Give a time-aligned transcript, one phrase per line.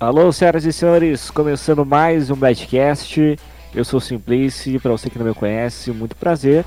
[0.00, 3.36] Alô, senhoras e senhores, começando mais um Badcast.
[3.74, 6.64] Eu sou o Simplice, para você que não me conhece, muito prazer.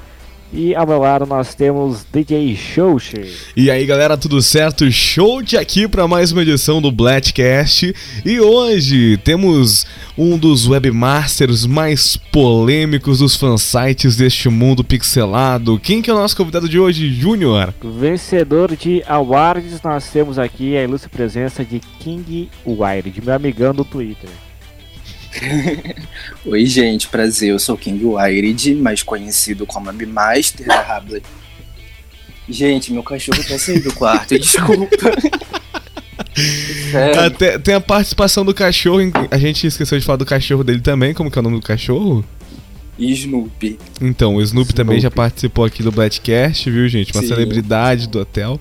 [0.53, 3.33] E ao meu lado nós temos DJ Showche.
[3.55, 4.91] E aí galera, tudo certo?
[4.91, 7.95] Showche aqui para mais uma edição do Blackcast.
[8.25, 9.85] E hoje temos
[10.17, 15.79] um dos webmasters mais polêmicos dos fansites deste mundo pixelado.
[15.79, 17.73] Quem que é o nosso convidado de hoje, Júnior?
[17.81, 23.85] Vencedor de awards, nós temos aqui a ilustre presença de King Wired, meu amigão do
[23.85, 24.29] Twitter.
[26.45, 27.49] Oi, gente, prazer.
[27.49, 31.23] Eu sou King Wired, mais conhecido como a Master da Hablet.
[32.49, 35.11] Gente, meu cachorro tá saindo do quarto, desculpa.
[37.25, 38.99] Até, tem a participação do cachorro,
[39.29, 41.65] a gente esqueceu de falar do cachorro dele também, como que é o nome do
[41.65, 42.25] cachorro?
[42.99, 43.79] Snoopy.
[44.01, 44.73] Então, o Snoopy, Snoopy.
[44.73, 47.13] também já participou aqui do Blackcast, viu, gente?
[47.13, 47.29] Uma Sim.
[47.29, 48.59] celebridade do hotel.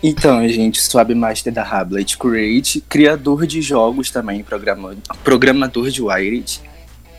[0.00, 6.60] Então, gente, sou webmaster da Hablet Create, criador de jogos também, programa, programador de Wired.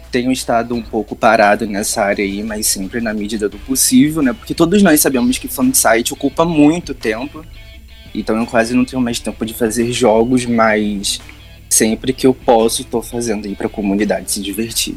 [0.09, 4.31] Tenho estado um pouco parado nessa área aí, mas sempre na medida do possível, né?
[4.31, 7.45] Porque todos nós sabemos que fansite ocupa muito tempo.
[8.15, 11.19] Então eu quase não tenho mais tempo de fazer jogos, mas
[11.69, 14.95] sempre que eu posso, estou fazendo aí para a comunidade se divertir.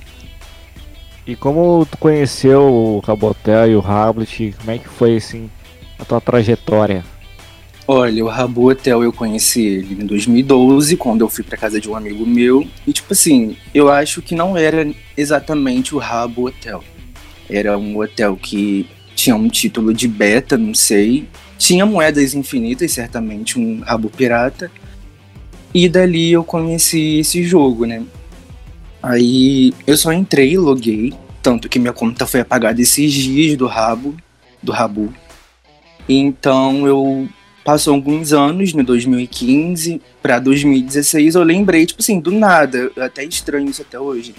[1.27, 5.51] E como tu conheceu o Rabotel e o Hablet, como é que foi assim
[5.99, 7.05] a tua trajetória?
[7.95, 11.91] Olha, o Rabu Hotel eu conheci ele em 2012, quando eu fui para casa de
[11.91, 12.67] um amigo meu.
[12.87, 16.83] E, tipo assim, eu acho que não era exatamente o Rabu Hotel.
[17.51, 21.29] Era um hotel que tinha um título de beta, não sei.
[21.59, 24.73] Tinha moedas infinitas, certamente, um rabo pirata.
[25.75, 28.03] E dali eu conheci esse jogo, né?
[29.03, 31.13] Aí eu só entrei, loguei.
[31.43, 34.17] Tanto que minha conta foi apagada esses dias do rabo,
[34.63, 35.13] do Rabu.
[36.09, 37.29] Então eu
[37.65, 43.71] Passou alguns anos, no 2015 para 2016, eu lembrei, tipo assim, do nada, até estranho
[43.71, 44.35] isso até hoje.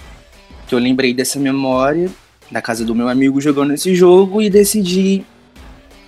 [0.68, 2.10] Que eu lembrei dessa memória
[2.52, 5.24] na casa do meu amigo jogando esse jogo e decidi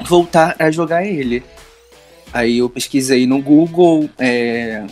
[0.05, 1.41] voltar a jogar ele.
[2.33, 4.85] Aí eu pesquisei no Google é,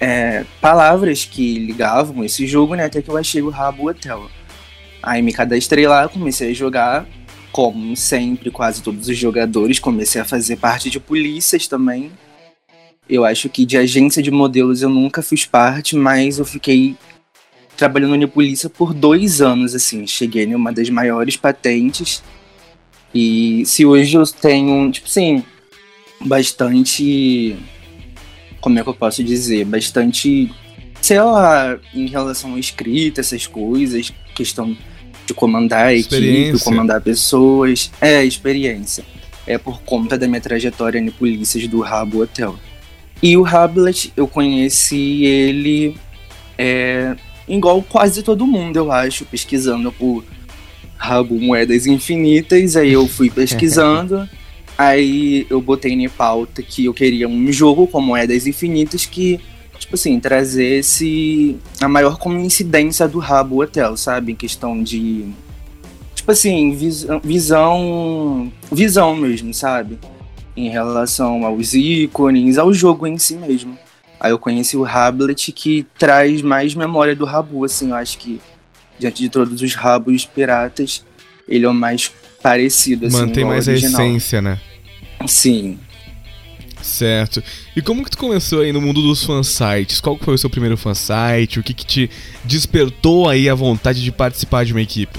[0.00, 2.84] é, palavras que ligavam esse jogo, né?
[2.84, 4.28] Até que eu achei o Rabo Hotel.
[5.02, 7.06] Aí me cadastrei lá, comecei a jogar
[7.52, 12.10] como sempre, quase todos os jogadores, comecei a fazer parte de polícias também.
[13.08, 16.96] Eu acho que de agência de modelos eu nunca fiz parte, mas eu fiquei
[17.76, 20.06] trabalhando na polícia por dois anos, assim.
[20.06, 22.22] Cheguei em uma das maiores patentes.
[23.12, 25.42] E se hoje eu tenho, tipo assim,
[26.20, 27.56] bastante.
[28.60, 29.64] Como é que eu posso dizer?
[29.64, 30.54] Bastante.
[31.00, 34.76] Sei lá, em relação à escrita, essas coisas, questão
[35.30, 37.90] de comandar a equipe, comandar pessoas.
[38.00, 39.04] É, experiência.
[39.46, 42.56] É por conta da minha trajetória em polícias do Rabo Hotel.
[43.22, 45.96] E o Hablet, eu conheci ele
[46.58, 47.14] é,
[47.46, 50.24] igual quase todo mundo, eu acho, pesquisando por
[50.96, 52.76] Rabo Moedas Infinitas.
[52.76, 54.28] Aí eu fui pesquisando.
[54.76, 59.38] aí eu botei em pauta que eu queria um jogo com moedas infinitas que
[59.90, 64.30] tipo assim, trazer esse, a maior coincidência do Rabo Hotel, sabe?
[64.30, 65.26] Em questão de,
[66.14, 69.98] tipo assim, visão, visão, visão mesmo, sabe?
[70.56, 73.76] Em relação aos ícones, ao jogo em si mesmo.
[74.20, 78.40] Aí eu conheci o Hablet, que traz mais memória do Rabu, assim, eu acho que,
[78.96, 81.04] diante de todos os rabos piratas,
[81.48, 84.00] ele é o mais parecido, assim, Mantém mais original.
[84.00, 84.60] a essência, né?
[85.26, 85.80] Sim.
[86.82, 87.42] Certo.
[87.76, 90.00] E como que tu começou aí no mundo dos fansites?
[90.00, 91.60] Qual foi o seu primeiro fansite?
[91.60, 92.10] O que que te
[92.44, 95.18] despertou aí a vontade de participar de uma equipe?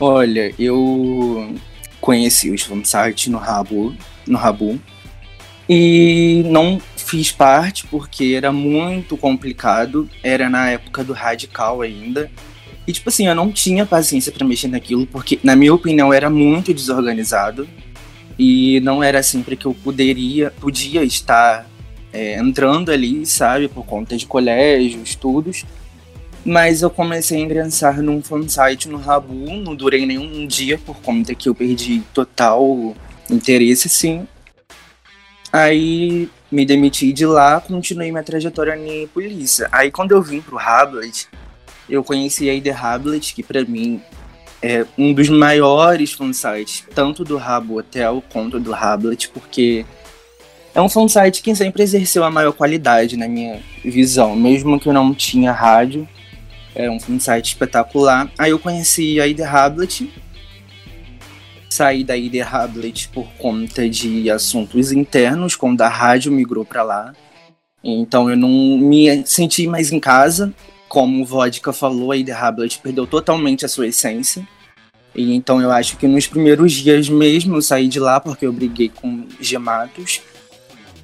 [0.00, 1.54] Olha, eu
[2.00, 3.94] conheci os fansites no Rabu,
[4.26, 4.80] no Rabu
[5.68, 12.30] e não fiz parte porque era muito complicado, era na época do radical ainda.
[12.86, 16.30] E tipo assim, eu não tinha paciência para mexer naquilo porque na minha opinião era
[16.30, 17.68] muito desorganizado
[18.38, 21.66] e não era sempre que eu poderia, podia estar
[22.12, 25.64] é, entrando ali, sabe, por conta de colégio, estudos.
[26.44, 31.34] Mas eu comecei a ingressar num fansite no Rabu, não durei nenhum dia por conta
[31.34, 32.94] que eu perdi total
[33.28, 34.26] interesse, sim.
[35.52, 39.68] Aí me demiti de lá, continuei minha trajetória na polícia.
[39.72, 41.26] Aí quando eu vim pro Hablet,
[41.88, 44.00] eu conheci a Ida Hablet, que para mim
[44.62, 49.84] é um dos maiores fansites, tanto do Rabo Hotel quanto do Hablet, porque
[50.74, 54.92] é um fansite que sempre exerceu a maior qualidade na minha visão, mesmo que eu
[54.92, 56.08] não tinha rádio.
[56.74, 58.30] É um fansite espetacular.
[58.38, 60.12] Aí eu conheci a ID Hablet,
[61.68, 67.12] saí da ID Hablet por conta de assuntos internos, quando a rádio migrou para lá.
[67.82, 70.52] Então eu não me senti mais em casa.
[70.88, 74.46] Como o Vodka falou, a The Hablet perdeu totalmente a sua essência.
[75.14, 78.52] E então eu acho que nos primeiros dias mesmo eu saí de lá porque eu
[78.52, 80.20] briguei com Gematos.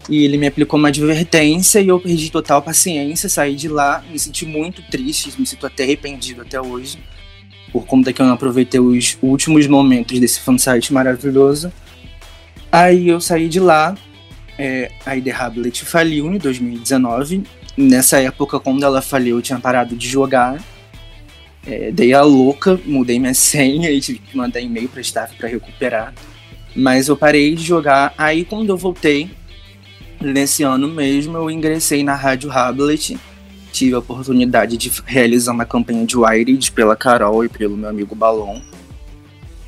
[0.08, 4.18] E ele me aplicou uma advertência e eu perdi total paciência, saí de lá, me
[4.18, 6.98] senti muito triste, me sinto até arrependido até hoje,
[7.72, 11.72] por conta que eu não aproveitei os últimos momentos desse fansite maravilhoso.
[12.70, 13.96] Aí eu saí de lá,
[14.58, 17.42] é, a The Hablet faliu em 2019.
[17.76, 20.62] Nessa época, quando ela faliu, eu tinha parado de jogar.
[21.66, 25.48] É, dei a louca, mudei minha senha e tive que mandar e-mail para staff para
[25.48, 26.14] recuperar.
[26.74, 28.14] Mas eu parei de jogar.
[28.16, 29.30] Aí, quando eu voltei,
[30.20, 33.18] nesse ano mesmo, eu ingressei na Rádio Hablet.
[33.72, 38.14] Tive a oportunidade de realizar uma campanha de Wired pela Carol e pelo meu amigo
[38.14, 38.60] Balon.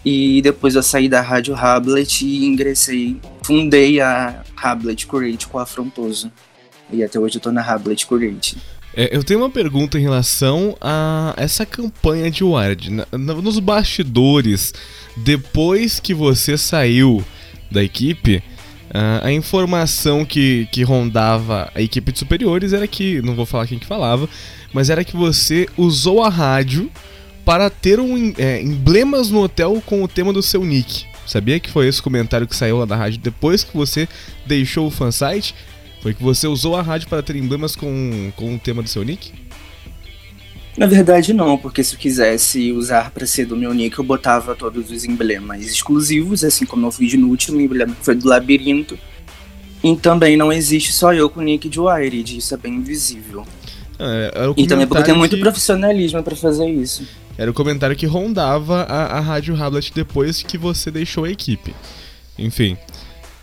[0.05, 5.62] E depois eu saí da Rádio Hablet e ingressei, fundei a Hablet Create com a
[5.62, 6.31] Afrontoso.
[6.91, 8.56] E até hoje eu tô na Hablet Create.
[8.94, 12.91] É, eu tenho uma pergunta em relação a essa campanha de Wired.
[13.12, 14.73] nos bastidores,
[15.17, 17.25] depois que você saiu
[17.71, 18.43] da equipe,
[18.87, 23.67] Uh, a informação que, que rondava a equipe de superiores era que, não vou falar
[23.67, 24.29] quem que falava,
[24.73, 26.91] mas era que você usou a rádio
[27.44, 31.05] para ter um, é, emblemas no hotel com o tema do seu nick.
[31.27, 34.09] Sabia que foi esse comentário que saiu lá da rádio depois que você
[34.47, 35.53] deixou o fansite?
[36.06, 39.03] Foi que você usou a rádio para ter emblemas com, com o tema do seu
[39.03, 39.32] nick?
[40.79, 44.55] Na verdade, não, porque se eu quisesse usar para ser do meu nick, eu botava
[44.55, 48.97] todos os emblemas exclusivos, assim como eu fiz no último emblema que foi do labirinto.
[49.82, 53.44] E também não existe só eu com o nick de Wired, isso é bem visível.
[53.99, 55.43] É, e também porque tem muito que...
[55.43, 57.05] profissionalismo para fazer isso.
[57.37, 61.75] Era o comentário que rondava a, a Rádio Hablet depois que você deixou a equipe.
[62.38, 62.76] Enfim.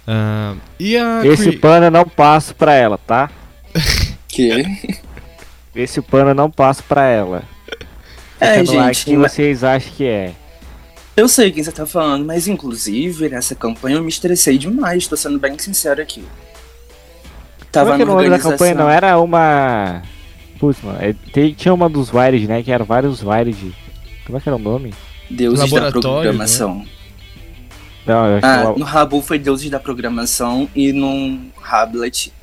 [0.08, 3.30] Uh, e a Esse pano eu não passo pra ela, tá?
[4.28, 4.96] que?
[5.76, 7.44] Esse pano não passa pra ela.
[8.40, 8.76] É, gente.
[8.76, 9.32] Lá quem mas...
[9.32, 10.34] vocês acham que é?
[11.16, 15.16] Eu sei quem você tá falando, mas inclusive nessa campanha eu me estressei demais, tô
[15.16, 16.24] sendo bem sincero aqui.
[17.72, 20.02] Tava Como é que o nome da campanha não era uma.
[20.60, 21.14] Putz, mano, é,
[21.52, 22.62] tinha uma dos Wired, né?
[22.64, 23.76] Que eram vários Wired.
[24.26, 24.94] Como é que era o nome?
[25.30, 26.76] Deuses da Programação.
[26.76, 26.86] Né?
[28.06, 28.74] Não, ah.
[28.78, 32.34] No Rabu foi Deuses da Programação e no Hablet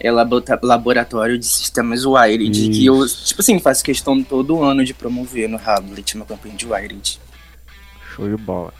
[0.00, 5.48] é laboratório de sistemas Wired, que eu, tipo assim, faço questão todo ano de promover
[5.48, 7.18] no Hablet, uma campanha de Wired.
[8.14, 8.74] Show de bola.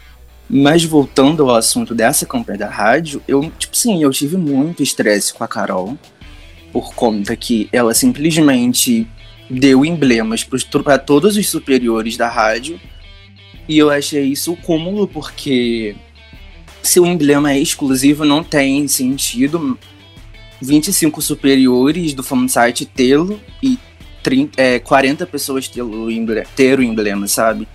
[0.47, 5.33] Mas voltando ao assunto dessa campanha da rádio, eu, tipo assim, eu tive muito estresse
[5.33, 5.97] com a Carol,
[6.71, 9.07] por conta que ela simplesmente
[9.49, 12.79] deu emblemas para todos os superiores da rádio,
[13.67, 15.95] e eu achei isso o cúmulo, porque
[16.85, 19.77] se o emblema é exclusivo, não tem sentido
[20.61, 23.77] 25 superiores do fansite tê-lo e
[24.23, 27.67] 30, é, 40 pessoas ter o, emblema, ter o emblema, sabe?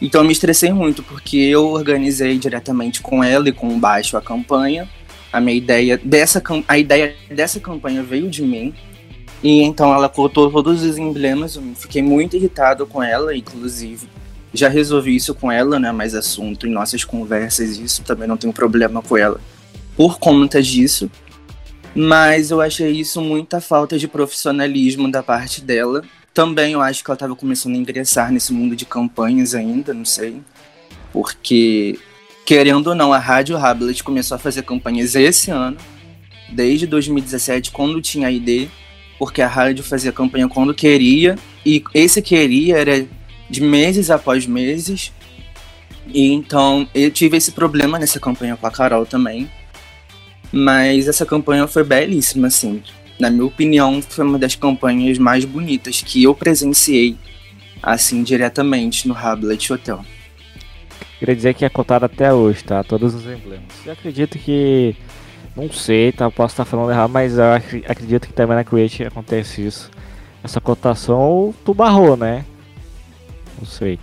[0.00, 4.22] Então me estressei muito, porque eu organizei diretamente com ela e com o Baixo a
[4.22, 4.88] campanha.
[5.32, 8.74] A minha ideia dessa, a ideia dessa campanha veio de mim.
[9.42, 14.06] E então ela cortou todos os emblemas, eu fiquei muito irritado com ela, inclusive.
[14.54, 15.90] Já resolvi isso com ela, né?
[15.92, 19.40] Mais assunto em nossas conversas, isso também não tenho problema com ela.
[19.96, 21.10] Por conta disso,
[21.94, 26.02] mas eu achei isso muita falta de profissionalismo da parte dela.
[26.32, 30.04] Também eu acho que ela estava começando a ingressar nesse mundo de campanhas ainda, não
[30.04, 30.40] sei.
[31.12, 31.98] Porque,
[32.46, 35.76] querendo ou não, a Rádio Hablet começou a fazer campanhas esse ano,
[36.50, 38.68] desde 2017, quando tinha ID,
[39.18, 43.06] porque a rádio fazia campanha quando queria, e esse queria era
[43.48, 45.12] de meses após meses.
[46.06, 49.48] E então eu tive esse problema nessa campanha com a Carol também
[50.52, 52.82] mas essa campanha foi belíssima, assim.
[53.18, 57.16] Na minha opinião, foi uma das campanhas mais bonitas que eu presenciei,
[57.82, 60.04] assim, diretamente no Hablet Hotel.
[61.18, 62.84] Queria dizer que é cotado até hoje, tá?
[62.84, 63.64] Todos os emblemas.
[63.86, 64.94] Eu acredito que.
[65.56, 66.30] Não sei, tá?
[66.30, 67.52] Posso estar falando errado, mas eu
[67.86, 69.90] acredito que também na Create acontece isso.
[70.42, 72.44] Essa cotação tu barrou, né?
[73.62, 73.96] Não sei.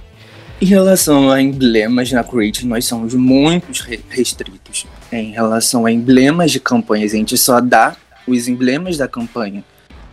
[0.61, 3.67] Em relação a emblemas na Create, nós somos muito
[4.09, 4.87] restritos.
[5.11, 9.63] Em relação a emblemas de campanhas, a gente só dá os emblemas da campanha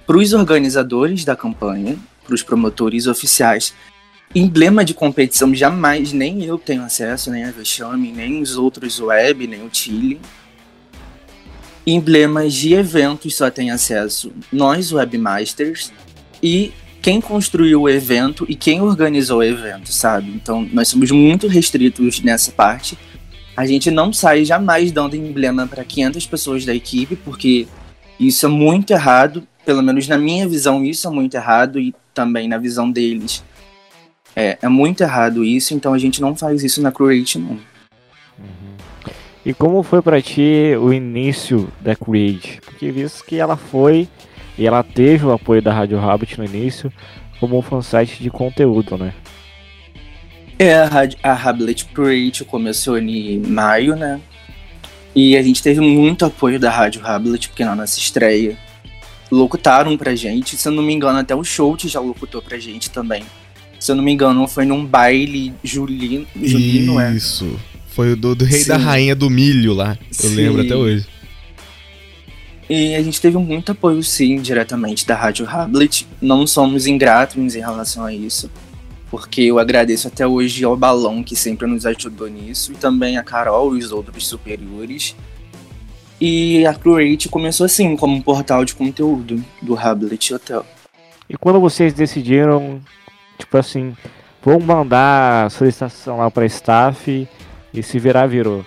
[0.05, 3.73] para os organizadores da campanha, para os promotores oficiais.
[4.35, 9.47] Emblema de competição jamais, nem eu tenho acesso, nem a Vexame, nem os outros web,
[9.47, 10.21] nem o Chile.
[11.87, 15.93] Emblemas de eventos só tem acesso nós, webmasters,
[16.43, 16.73] e
[17.03, 20.31] quem construiu o evento e quem organizou o evento, sabe?
[20.31, 22.99] Então, nós somos muito restritos nessa parte.
[23.57, 27.67] A gente não sai jamais dando emblema para 500 pessoas da equipe, porque
[28.19, 32.49] Isso é muito errado, pelo menos na minha visão, isso é muito errado e também
[32.49, 33.45] na visão deles.
[34.35, 37.59] É, é muito errado isso, então a gente não faz isso na Create, não.
[38.39, 38.77] Uhum.
[39.45, 42.61] E como foi para ti o início da Create?
[42.65, 44.09] Porque visto que ela foi
[44.59, 46.93] e ela teve o apoio da Rádio Rabbit no início
[47.39, 49.13] como um fansite de conteúdo, né?
[50.59, 54.21] É, a, a Hablet Create começou em maio, né?
[55.15, 58.57] E a gente teve muito apoio da Rádio Hablet, porque na nossa estreia
[59.31, 60.57] locutaram pra gente.
[60.57, 63.23] Se eu não me engano, até o show já locutou pra gente também.
[63.79, 67.13] Se eu não me engano, foi num baile julino, julino é?
[67.13, 67.59] Isso.
[67.89, 68.69] Foi o do, do Rei Sim.
[68.69, 69.97] da Rainha do Milho lá.
[70.23, 70.35] Eu sim.
[70.35, 71.07] lembro até hoje.
[72.69, 76.07] E a gente teve muito apoio, sim, diretamente da Rádio Hablet.
[76.21, 78.51] Não somos ingratos em relação a isso
[79.11, 83.23] porque eu agradeço até hoje ao Balão, que sempre nos ajudou nisso, e também a
[83.23, 85.15] Carol e os outros superiores.
[86.21, 90.67] E a Create começou assim, como um portal de conteúdo do Hablet Hotel.
[91.29, 92.81] E quando vocês decidiram,
[93.39, 93.95] tipo assim,
[94.43, 97.29] vamos mandar solicitação lá para staff
[97.73, 98.65] e se virar, virou?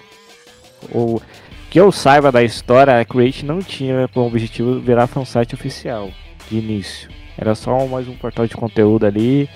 [0.91, 1.21] Ou
[1.69, 6.09] que eu saiba da história, a Create não tinha como objetivo virar fansite oficial
[6.49, 7.09] de início.
[7.37, 9.47] Era só mais um portal de conteúdo ali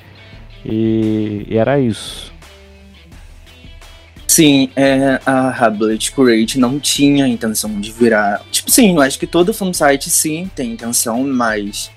[0.64, 2.32] e, e era isso.
[4.28, 8.42] Sim, é, a Hablet Create não tinha intenção de virar.
[8.52, 11.92] Tipo, sim, eu acho que todo fansite sim tem intenção, mas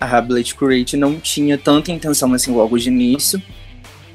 [0.00, 3.40] a Hablet Create não tinha tanta intenção assim logo de início.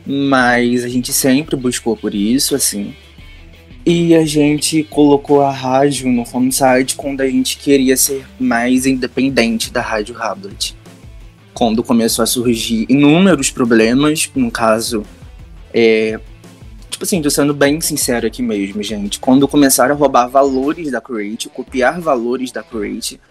[0.06, 2.94] Mas a gente sempre buscou por isso, assim.
[3.86, 9.72] E a gente colocou a rádio no fansite quando a gente queria ser mais independente
[9.72, 10.75] da rádio Hablet.
[11.54, 15.04] Quando começou a surgir inúmeros problemas, no caso,
[15.72, 16.20] é,
[16.89, 21.00] tipo assim, tô sendo bem sincero aqui mesmo, gente, quando começaram a roubar valores da
[21.00, 23.22] Create, copiar valores da Create,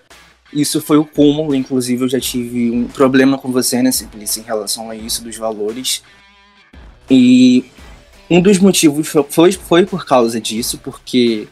[0.52, 4.44] isso foi o cúmulo, inclusive eu já tive um problema com você, né, Simplice, em
[4.44, 6.02] relação a isso, dos valores,
[7.10, 7.64] e
[8.30, 11.46] um dos motivos foi, foi por causa disso, porque,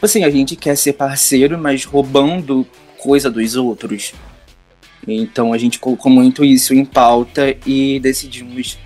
[0.00, 2.66] assim, a gente quer ser parceiro, mas roubando
[2.98, 4.14] coisa dos outros,
[5.06, 8.78] então a gente colocou muito isso em pauta e decidimos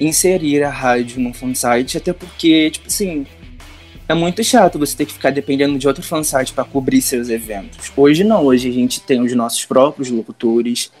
[0.00, 3.26] inserir a rádio no fansite, até porque, tipo assim,
[4.08, 7.90] é muito chato você ter que ficar dependendo de outro fansite para cobrir seus eventos.
[7.96, 10.92] Hoje não, hoje a gente tem os nossos próprios locutores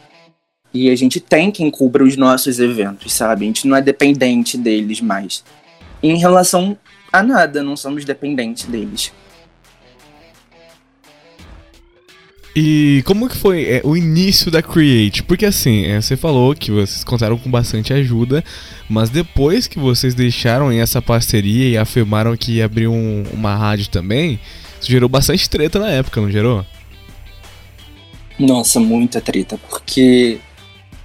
[0.74, 3.44] e a gente tem quem cubra os nossos eventos, sabe?
[3.44, 5.44] A gente não é dependente deles mais.
[6.02, 6.76] em relação
[7.12, 9.12] a nada, não somos dependentes deles.
[12.54, 15.22] E como que foi é, o início da Create?
[15.22, 18.44] Porque assim, é, você falou que vocês contaram com bastante ajuda,
[18.88, 23.88] mas depois que vocês deixaram essa parceria e afirmaram que ia abrir um, uma rádio
[23.88, 24.38] também,
[24.78, 26.64] isso gerou bastante treta na época, não gerou?
[28.38, 30.38] Nossa, muita treta, porque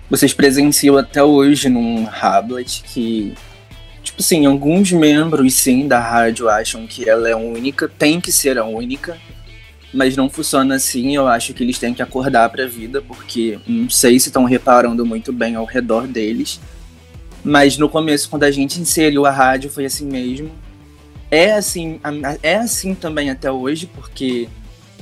[0.10, 3.34] vocês presenciam até hoje num Hablet que,
[4.04, 8.58] tipo assim, alguns membros sim da rádio acham que ela é única, tem que ser
[8.58, 9.18] a única
[9.94, 11.16] mas não funciona assim.
[11.16, 14.44] Eu acho que eles têm que acordar para a vida, porque não sei se estão
[14.44, 16.60] reparando muito bem ao redor deles.
[17.44, 20.52] Mas no começo, quando a gente inseriu a rádio, foi assim mesmo.
[21.30, 22.00] É assim,
[22.42, 24.48] é assim também até hoje, porque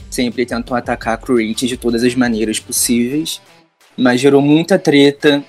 [0.10, 3.42] sempre tentam atacar a Create de todas as maneiras possíveis.
[3.98, 5.44] Mas gerou muita treta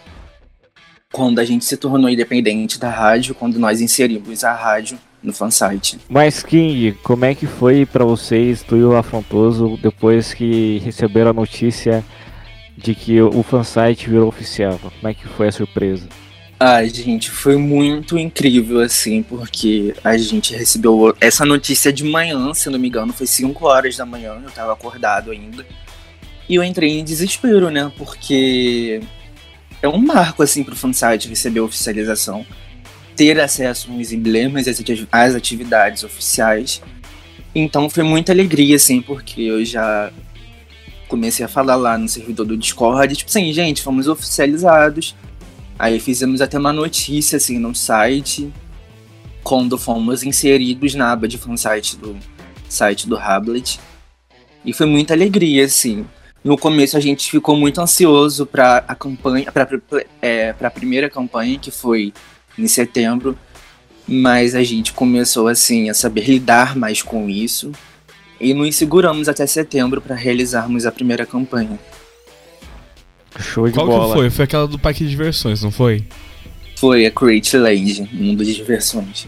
[1.12, 5.99] quando a gente se tornou independente da rádio, quando nós inserimos a rádio no fansite.
[6.09, 11.31] Mas King, como é que foi para vocês, tu e o Afrontoso, depois que receberam
[11.31, 12.05] a notícia
[12.76, 14.79] de que o fansite virou oficial?
[14.79, 16.07] Como é que foi a surpresa?
[16.59, 22.71] Ai, gente, foi muito incrível, assim, porque a gente recebeu essa notícia de manhã, se
[22.71, 25.67] não me engano, foi 5 horas da manhã, eu tava acordado ainda.
[26.49, 27.91] E eu entrei em desespero, né?
[27.97, 29.00] Porque
[29.83, 32.47] é um marco, assim, pro fansite receber a oficialização
[33.17, 34.67] ter acesso aos emblemas,
[35.11, 36.83] às atividades oficiais.
[37.55, 40.12] Então foi muita alegria, assim, porque eu já
[41.09, 45.17] comecei a falar lá no servidor do Discord, tipo assim, gente, fomos oficializados.
[45.79, 48.53] Aí fizemos até uma notícia, assim, no site,
[49.43, 52.17] quando fomos inseridos na aba de fansite do
[52.69, 53.81] site do Hablet.
[54.65, 56.05] E foi muita alegria, assim.
[56.47, 59.69] No começo a gente ficou muito ansioso para a campanha, para
[60.23, 62.12] é, a primeira campanha, que foi
[62.57, 63.37] em setembro,
[64.07, 67.73] mas a gente começou assim a saber lidar mais com isso
[68.41, 71.81] e nos seguramos até setembro para realizarmos a primeira campanha.
[73.41, 73.99] Show de Qual bola.
[73.99, 74.31] Qual que foi?
[74.31, 76.07] Foi aquela do parque de diversões, não foi?
[76.76, 79.26] Foi a Create Land, mundo de diversões.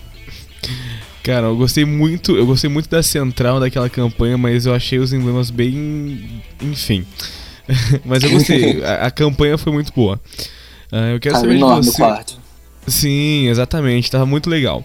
[1.28, 5.12] Cara, eu gostei muito, eu gostei muito da central daquela campanha, mas eu achei os
[5.12, 7.04] emblemas bem, enfim.
[8.02, 10.18] mas eu gostei, a, a, campanha foi muito boa.
[10.90, 11.98] Uh, eu quero Tava saber de você.
[11.98, 12.38] quarto.
[12.86, 14.82] Sim, exatamente, tava muito legal.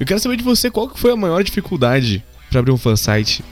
[0.00, 3.44] Eu quero saber de você qual que foi a maior dificuldade para abrir um fansite.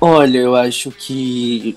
[0.00, 1.76] Olha, eu acho que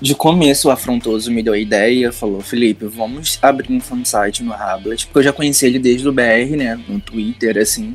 [0.00, 4.52] de começo o Afrontoso me deu a ideia, falou, Felipe, vamos abrir um fansite no
[4.52, 7.94] Hablet, porque eu já conheci ele desde o BR, né, no Twitter, assim.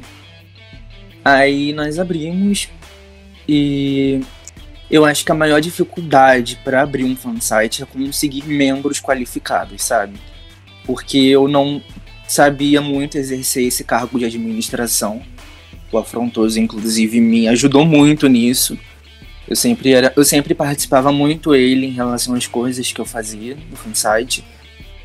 [1.24, 2.70] Aí nós abrimos
[3.48, 4.22] e
[4.90, 10.14] eu acho que a maior dificuldade para abrir um fansite é conseguir membros qualificados, sabe?
[10.86, 11.82] Porque eu não
[12.28, 15.24] sabia muito exercer esse cargo de administração.
[15.92, 18.78] O Afrontoso, inclusive, me ajudou muito nisso
[19.48, 23.56] eu sempre, era, eu sempre participava muito ele em relação às coisas que eu fazia
[23.70, 24.44] no fansite.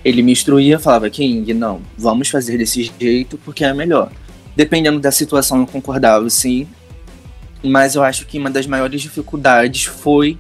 [0.03, 4.11] Ele me instruía, falava, King, não, vamos fazer desse jeito porque é melhor.
[4.57, 6.67] Dependendo da situação eu concordava, sim.
[7.63, 10.39] Mas eu acho que uma das maiores dificuldades foi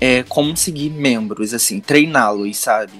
[0.00, 2.94] é, conseguir membros, assim, treiná-los, sabe?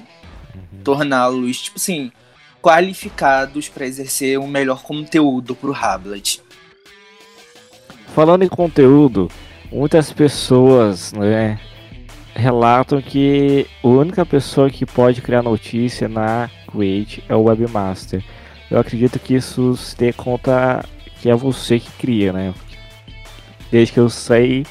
[0.54, 0.83] Uhum.
[0.85, 2.12] Torná-los, tipo assim,
[2.61, 6.42] qualificados para exercer o um melhor conteúdo pro Hablet.
[8.14, 9.30] Falando em conteúdo,
[9.70, 11.58] muitas pessoas né,
[12.34, 18.22] relatam que a única pessoa que pode criar notícia na Create é o webmaster.
[18.70, 20.84] Eu acredito que isso se dê conta
[21.20, 22.54] que é você que cria, né?
[23.70, 24.64] Desde que eu sei,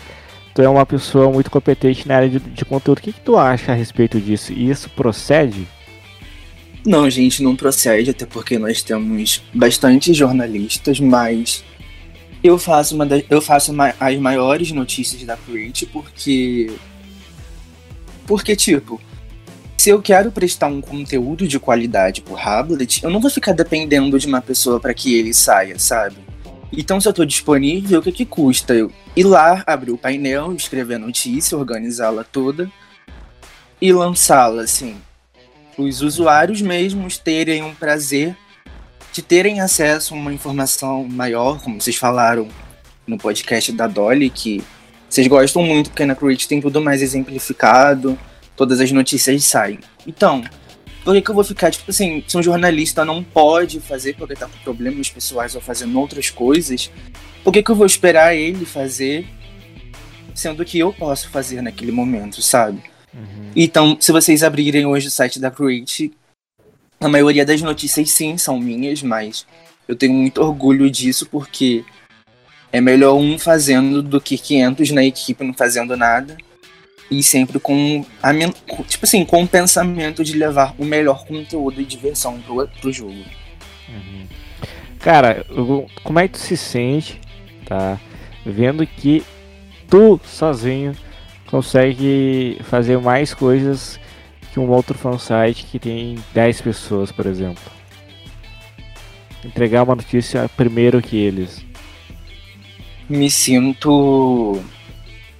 [0.53, 2.99] tu é uma pessoa muito competente na área de, de conteúdo.
[2.99, 4.53] O que, que tu acha a respeito disso?
[4.53, 5.67] E isso procede?
[6.85, 11.63] Não, gente, não procede, até porque nós temos bastante jornalistas, mas
[12.43, 16.71] eu faço, uma das, eu faço as maiores notícias da Create porque.
[18.25, 18.99] Porque, tipo,
[19.77, 24.19] se eu quero prestar um conteúdo de qualidade pro Hablet, eu não vou ficar dependendo
[24.19, 26.17] de uma pessoa para que ele saia, sabe?
[26.73, 28.73] Então, se eu tô disponível, o que que custa?
[28.73, 32.69] Eu ir lá, abrir o painel, escrever a notícia, organizá-la toda
[33.81, 34.97] e lançá-la, assim.
[35.77, 38.35] Os usuários mesmos terem um prazer
[39.17, 42.47] de terem acesso a uma informação maior, como vocês falaram
[43.07, 44.63] no podcast da Dolly, que
[45.09, 48.17] vocês gostam muito, porque na Create tem tudo mais exemplificado,
[48.55, 49.79] todas as notícias saem.
[50.05, 50.43] Então,
[51.03, 54.35] por que, que eu vou ficar, tipo assim, se um jornalista não pode fazer porque
[54.35, 56.91] tá com problemas pessoais ou fazendo outras coisas,
[57.43, 59.25] por que, que eu vou esperar ele fazer,
[60.35, 62.83] sendo que eu posso fazer naquele momento, sabe?
[63.11, 63.49] Uhum.
[63.55, 66.13] Então, se vocês abrirem hoje o site da Create,
[66.99, 69.45] a maioria das notícias, sim, são minhas, mas
[69.87, 71.85] eu tenho muito orgulho disso porque
[72.71, 76.35] é melhor um fazendo do que 500 na equipe não fazendo nada.
[77.09, 81.85] E sempre com, a, tipo assim, com o pensamento de levar o melhor conteúdo e
[81.85, 83.23] diversão pro, pro jogo.
[83.87, 84.27] Uhum.
[84.99, 85.45] Cara,
[86.03, 87.21] como é que tu se sente,
[87.65, 87.97] tá?
[88.45, 89.23] Vendo que
[89.89, 90.93] tu sozinho
[91.45, 93.97] consegue fazer mais coisas
[94.51, 97.63] que um outro fansite que tem 10 pessoas, por exemplo.
[99.43, 101.63] Entregar uma notícia primeiro que eles.
[103.09, 104.59] Me sinto.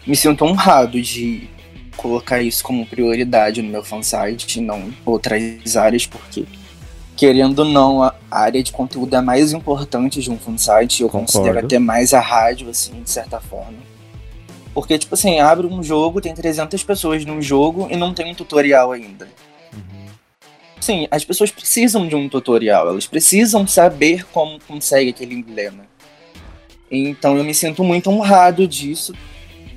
[0.05, 1.49] Me sinto honrado de
[1.97, 6.45] colocar isso como prioridade no meu fansite, não outras áreas, porque
[7.17, 11.01] querendo ou não, a área de conteúdo é mais importante de um fansite.
[11.01, 11.33] Eu Concordo.
[11.33, 13.86] considero até mais a rádio, assim, de certa forma.
[14.77, 18.35] Porque, tipo assim, abre um jogo, tem 300 pessoas num jogo e não tem um
[18.35, 19.27] tutorial ainda.
[19.73, 20.05] Uhum.
[20.79, 25.87] Sim, as pessoas precisam de um tutorial, elas precisam saber como consegue aquele emblema.
[26.91, 29.15] Então eu me sinto muito honrado disso,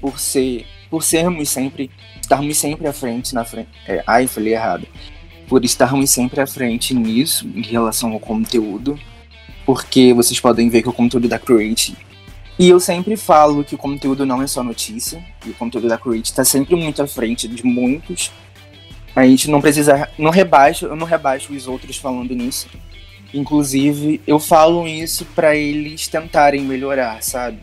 [0.03, 3.71] por ser, por sermos sempre, estarmos sempre à frente na frente.
[3.89, 4.87] É, ai, falei errado.
[5.49, 9.01] Por estarmos sempre à frente nisso, em relação ao conteúdo.
[9.65, 11.97] Porque vocês podem ver que o conteúdo da Create
[12.61, 15.97] e eu sempre falo que o conteúdo não é só notícia, e o conteúdo da
[15.97, 18.31] Create está sempre muito à frente de muitos.
[19.17, 20.11] A gente não precisa.
[20.19, 22.69] Não rebaixo, eu não rebaixo os outros falando nisso.
[23.33, 27.61] Inclusive, eu falo isso para eles tentarem melhorar, sabe?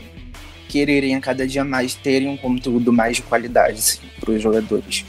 [0.68, 5.06] Quererem a cada dia mais terem um conteúdo mais de qualidade assim, para os jogadores.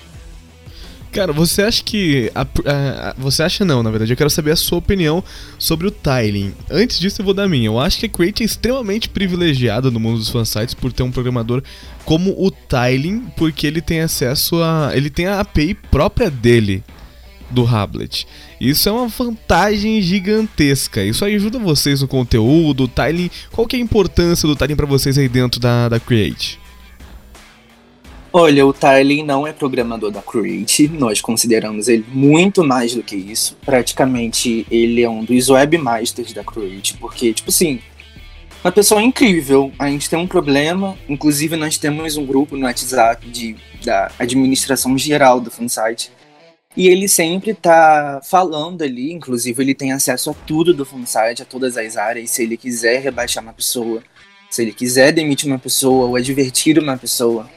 [1.12, 2.30] Cara, você acha que.
[2.34, 5.24] A, a, a, você acha não, na verdade, eu quero saber a sua opinião
[5.58, 6.54] sobre o tiling.
[6.70, 7.66] Antes disso, eu vou dar a minha.
[7.66, 11.10] Eu acho que a Create é extremamente privilegiada no mundo dos fansites por ter um
[11.10, 11.62] programador
[12.04, 14.90] como o tiling, porque ele tem acesso a.
[14.94, 16.84] ele tem a API própria dele
[17.50, 18.26] do Hablet.
[18.60, 21.02] Isso é uma vantagem gigantesca.
[21.02, 23.30] Isso ajuda vocês no conteúdo, o tiling.
[23.50, 26.57] Qual que é a importância do tiling para vocês aí dentro da, da Create?
[28.30, 33.16] Olha, o Tyler não é programador da Create, nós consideramos ele muito mais do que
[33.16, 33.56] isso.
[33.64, 37.80] Praticamente ele é um dos webmasters da Create, porque, tipo assim,
[38.62, 39.72] uma pessoa incrível.
[39.78, 44.96] A gente tem um problema, inclusive nós temos um grupo no WhatsApp de, da administração
[44.98, 46.12] geral do fansite.
[46.76, 51.44] E ele sempre tá falando ali, inclusive ele tem acesso a tudo do fansite, a
[51.46, 52.30] todas as áreas.
[52.30, 54.02] Se ele quiser rebaixar uma pessoa,
[54.50, 57.48] se ele quiser demitir uma pessoa ou advertir uma pessoa,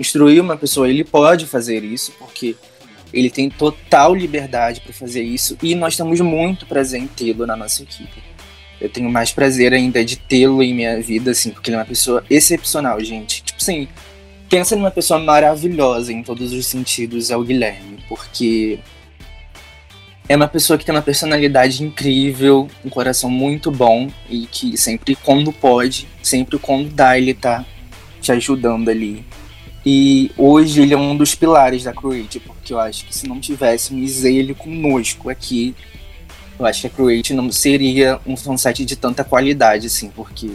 [0.00, 2.56] instruir uma pessoa, ele pode fazer isso, porque
[3.12, 7.56] ele tem total liberdade para fazer isso e nós temos muito prazer em tê-lo na
[7.56, 8.22] nossa equipe.
[8.80, 11.84] Eu tenho mais prazer ainda de tê-lo em minha vida, assim, porque ele é uma
[11.84, 13.42] pessoa excepcional, gente.
[13.42, 13.86] Tipo assim,
[14.48, 18.78] pensa numa pessoa maravilhosa em todos os sentidos, é o Guilherme, porque
[20.26, 25.14] é uma pessoa que tem uma personalidade incrível, um coração muito bom e que sempre
[25.14, 27.66] quando pode, sempre quando dá, ele tá
[28.20, 29.24] te ajudando ali.
[29.84, 33.40] E hoje ele é um dos pilares da Create, porque eu acho que se não
[33.40, 35.74] tivéssemos ele conosco aqui,
[36.58, 40.50] eu acho que a Create não seria um fansite de tanta qualidade, assim, porque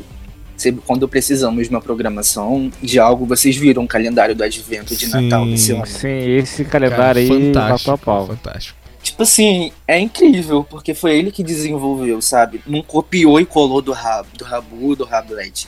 [0.55, 5.07] sempre quando precisamos de uma programação de algo, vocês viram o calendário do advento de
[5.07, 5.85] sim, Natal desse ano.
[5.85, 8.27] Sim, esse calendário Cara, aí fantástico, pau.
[8.27, 8.77] fantástico.
[9.01, 12.61] Tipo assim, é incrível, porque foi ele que desenvolveu, sabe?
[12.65, 15.67] Não copiou e colou do Rab, do Rabu, do Rablet.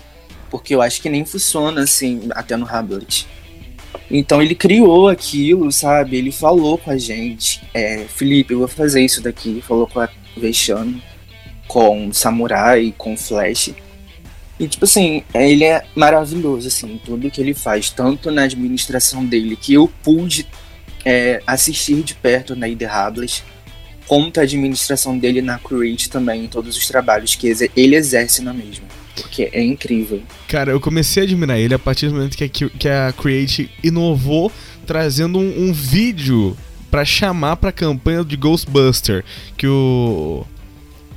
[0.50, 3.28] Porque eu acho que nem funciona assim, até no Rablet.
[4.10, 6.18] Então ele criou aquilo, sabe?
[6.18, 9.62] Ele falou com a gente, é, Felipe, eu vou fazer isso daqui.
[9.62, 11.02] Falou com a Vexano,
[11.68, 13.72] com Samurai, com Flash.
[14.60, 19.56] E tipo assim, ele é maravilhoso, assim, tudo que ele faz, tanto na administração dele,
[19.56, 20.48] que eu pude
[21.06, 23.44] é, assistir de perto na Iderrables,
[24.08, 28.54] quanto a administração dele na Create também, em todos os trabalhos que ele exerce na
[28.54, 28.86] mesma.
[29.22, 30.22] Porque é incrível.
[30.48, 33.70] Cara, eu comecei a admirar ele a partir do momento que a, que a Create
[33.84, 34.52] inovou
[34.86, 36.56] trazendo um, um vídeo
[36.90, 39.24] para chamar pra campanha de Ghostbuster.
[39.58, 40.46] Que o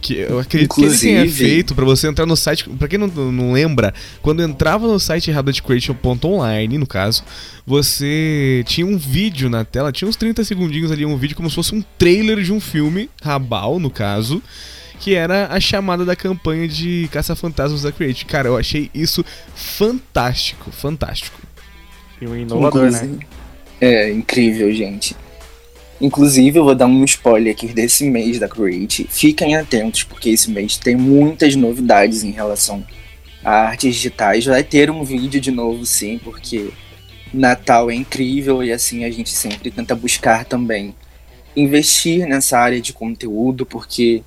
[0.00, 2.68] que eu acredito Inclusive, que ele tenha feito para você entrar no site.
[2.70, 7.22] Pra quem não, não lembra, quando entrava no site RabletCreation.online, no caso,
[7.66, 11.54] você tinha um vídeo na tela, tinha uns 30 segundinhos ali, um vídeo como se
[11.54, 14.42] fosse um trailer de um filme, Rabal, no caso
[15.00, 18.26] que era a chamada da campanha de Caça-Fantasmas da Create.
[18.26, 21.40] Cara, eu achei isso fantástico, fantástico.
[22.20, 23.18] E um inovador, né?
[23.80, 25.16] É, incrível, gente.
[25.98, 29.06] Inclusive, eu vou dar um spoiler aqui desse mês da Create.
[29.08, 32.84] Fiquem atentos, porque esse mês tem muitas novidades em relação
[33.42, 34.44] a artes digitais.
[34.44, 36.68] Vai ter um vídeo de novo, sim, porque
[37.32, 40.94] Natal é incrível e assim a gente sempre tenta buscar também
[41.56, 44.22] investir nessa área de conteúdo, porque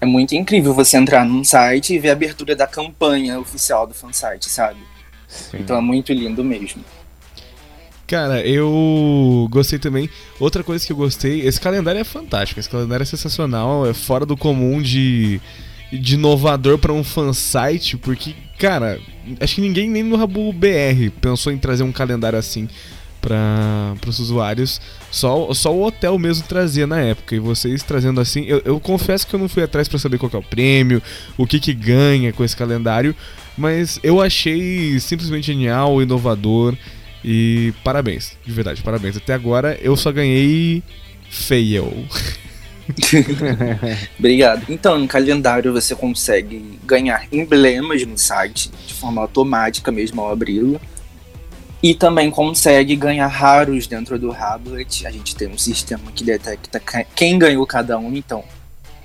[0.00, 3.94] é muito incrível você entrar num site e ver a abertura da campanha oficial do
[3.94, 4.80] fansite, sabe?
[5.28, 5.58] Sim.
[5.60, 6.82] Então é muito lindo mesmo.
[8.06, 10.10] Cara, eu gostei também.
[10.40, 14.26] Outra coisa que eu gostei, esse calendário é fantástico, esse calendário é sensacional, é fora
[14.26, 15.40] do comum de,
[15.92, 18.98] de inovador para um fansite, porque, cara,
[19.38, 22.68] acho que ninguém nem no Rabu BR pensou em trazer um calendário assim
[23.20, 24.80] para os usuários.
[25.10, 27.34] Só, só o hotel mesmo trazia na época.
[27.34, 28.44] E vocês trazendo assim.
[28.46, 31.02] Eu, eu confesso que eu não fui atrás para saber qual é o prêmio,
[31.36, 33.14] o que, que ganha com esse calendário.
[33.56, 36.74] Mas eu achei simplesmente genial, inovador.
[37.22, 39.16] E parabéns, de verdade, parabéns.
[39.16, 40.82] Até agora eu só ganhei
[41.28, 42.06] fail.
[44.18, 44.64] Obrigado.
[44.68, 50.80] Então, no calendário você consegue ganhar emblemas no site de forma automática mesmo ao abri-lo.
[51.82, 55.06] E também consegue ganhar raros dentro do Hablet.
[55.06, 56.80] A gente tem um sistema que detecta
[57.14, 58.14] quem ganhou cada um.
[58.14, 58.44] Então,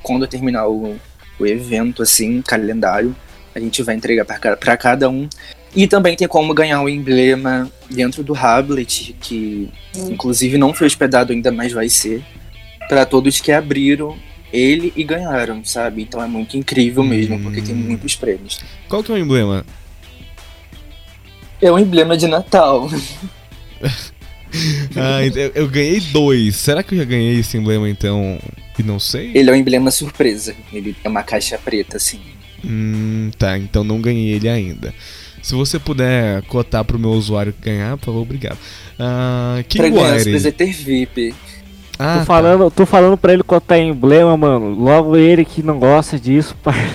[0.04, 0.98] quando terminar o,
[1.40, 3.16] o evento, assim, calendário,
[3.56, 5.30] a gente vai entregar para cada um.
[5.74, 10.88] E também tem como ganhar o um emblema dentro do Hablet, que inclusive não foi
[10.88, 12.24] hospedado ainda, mas vai ser.
[12.88, 14.18] Para todos que abriram
[14.54, 16.02] ele e ganharam, sabe?
[16.02, 17.44] Então é muito incrível mesmo, hum.
[17.44, 17.80] porque tem hum.
[17.80, 18.60] muitos prêmios.
[18.88, 19.66] Qual que é o emblema?
[21.62, 22.90] É um emblema de Natal.
[24.96, 25.20] ah,
[25.54, 26.56] eu ganhei dois.
[26.56, 28.40] Será que eu já ganhei esse emblema então?
[28.78, 29.32] E não sei?
[29.34, 30.56] Ele é um emblema surpresa.
[30.72, 32.20] Ele é uma caixa preta, assim.
[32.64, 33.58] Hum, tá.
[33.58, 34.94] Então não ganhei ele ainda.
[35.42, 38.58] Se você puder cotar pro meu usuário ganhar, por favor, obrigado.
[39.00, 41.36] Uh, King pra ganhar, você precisa ter VIP.
[42.00, 42.26] Ah, tô, tá.
[42.26, 44.74] falando, tô falando pra ele cotar emblema, mano.
[44.74, 46.90] Logo ele que não gosta disso, pai.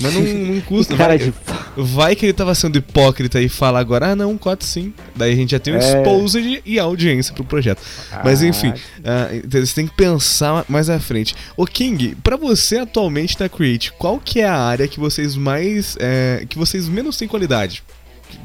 [0.00, 0.96] Mas não, não custa.
[0.96, 1.34] Cara vai, de...
[1.76, 4.92] vai que ele tava sendo hipócrita e fala agora, ah não, cote sim.
[5.14, 5.84] Daí a gente já tem o um é...
[5.84, 7.80] exposed e a audiência pro projeto.
[8.12, 8.20] Ah.
[8.24, 11.34] Mas enfim, uh, você tem que pensar mais à frente.
[11.56, 15.96] Ô King, pra você atualmente na Create, qual que é a área que vocês mais.
[15.98, 17.82] É, que vocês menos têm qualidade?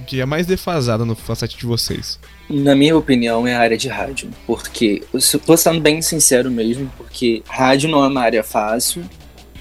[0.05, 2.19] que é mais defasada no site de vocês?
[2.49, 4.29] Na minha opinião, é a área de rádio.
[4.45, 9.03] Porque, eu tô sendo bem sincero mesmo, porque rádio não é uma área fácil.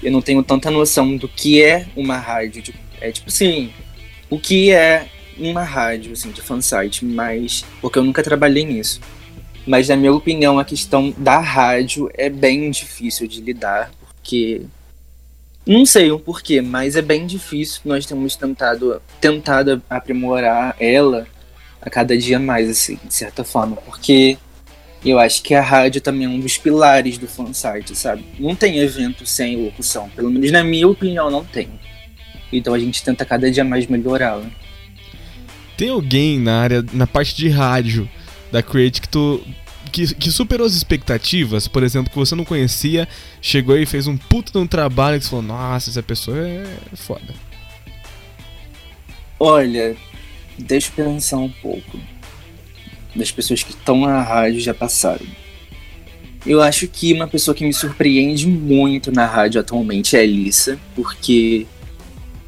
[0.01, 2.61] Eu não tenho tanta noção do que é uma rádio.
[2.61, 3.71] Tipo, é tipo assim,
[4.29, 7.65] o que é uma rádio, assim, de fansite, mas.
[7.81, 9.01] Porque eu nunca trabalhei nisso.
[9.65, 14.61] Mas, na minha opinião, a questão da rádio é bem difícil de lidar, porque.
[15.63, 17.81] Não sei o porquê, mas é bem difícil.
[17.85, 21.27] Nós temos tentado, tentado aprimorar ela
[21.79, 24.39] a cada dia mais, assim, de certa forma, porque
[25.09, 28.23] eu acho que a rádio também é um dos pilares do fansite, sabe?
[28.39, 31.69] Não tem evento sem locução, pelo menos na minha opinião, não tem.
[32.53, 34.45] Então a gente tenta cada dia mais melhorá-la.
[35.75, 38.07] Tem alguém na área, na parte de rádio
[38.51, 39.41] da Create que tu
[39.91, 43.07] que, que, superou as expectativas, por exemplo, que você não conhecia,
[43.41, 46.65] chegou e fez um puta de um trabalho e você falou, nossa, essa pessoa é
[46.95, 47.33] foda.
[49.37, 49.97] Olha,
[50.57, 51.99] deixa eu pensar um pouco.
[53.15, 55.25] Das pessoas que estão na rádio já passaram.
[56.45, 60.79] Eu acho que uma pessoa que me surpreende muito na rádio atualmente é a Elissa,
[60.95, 61.67] porque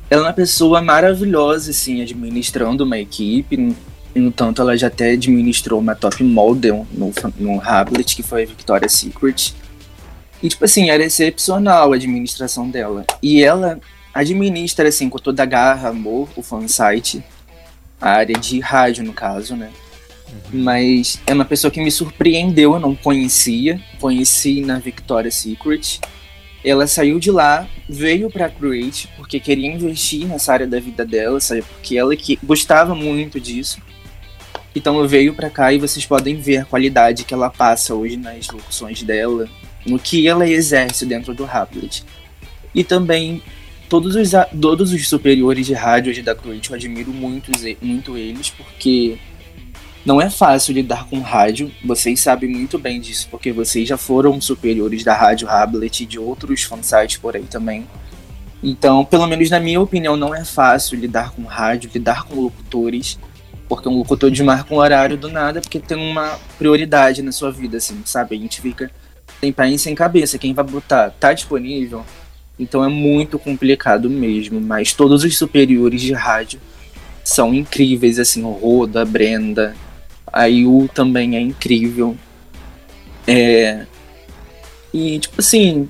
[0.09, 3.75] ela é uma pessoa maravilhosa, assim, administrando uma equipe.
[4.15, 8.45] No tanto, ela já até administrou uma top model no, no Hablet, que foi a
[8.45, 9.55] Victoria's Secret.
[10.41, 13.05] E, tipo assim, era excepcional a administração dela.
[13.21, 13.79] E ela
[14.13, 17.23] administra, assim, com toda a garra, amor, o fansite.
[17.99, 19.71] A área de rádio, no caso, né?
[20.51, 23.79] Mas é uma pessoa que me surpreendeu, eu não conhecia.
[23.99, 25.99] Conheci na Victoria's Secret.
[26.63, 31.39] Ela saiu de lá, veio para Create porque queria investir nessa área da vida dela,
[31.39, 31.61] sabe?
[31.61, 33.81] Porque ela que gostava muito disso.
[34.75, 38.47] Então veio para cá e vocês podem ver a qualidade que ela passa hoje nas
[38.49, 39.47] locuções dela,
[39.85, 42.03] no que ela exerce dentro do Raplet.
[42.73, 43.41] E também
[43.89, 48.49] todos os, todos os superiores de rádio hoje da Create, eu admiro muito, muito eles,
[48.49, 49.17] porque
[50.05, 54.39] não é fácil lidar com rádio, vocês sabem muito bem disso, porque vocês já foram
[54.41, 57.87] superiores da Rádio Hablet e de outros fansites por aí também.
[58.61, 63.17] Então, pelo menos na minha opinião, não é fácil lidar com rádio, lidar com locutores,
[63.67, 67.77] porque um locutor desmarca um horário do nada porque tem uma prioridade na sua vida,
[67.77, 68.35] assim, sabe?
[68.35, 68.91] A gente fica
[69.39, 70.37] sem e sem cabeça.
[70.37, 71.11] Quem vai botar?
[71.11, 72.05] Tá disponível?
[72.59, 76.59] Então é muito complicado mesmo, mas todos os superiores de rádio
[77.23, 79.75] são incríveis, assim, o Roda, a Brenda,
[80.33, 82.17] a Yu também é incrível.
[83.27, 83.85] É...
[84.91, 85.89] E, tipo assim,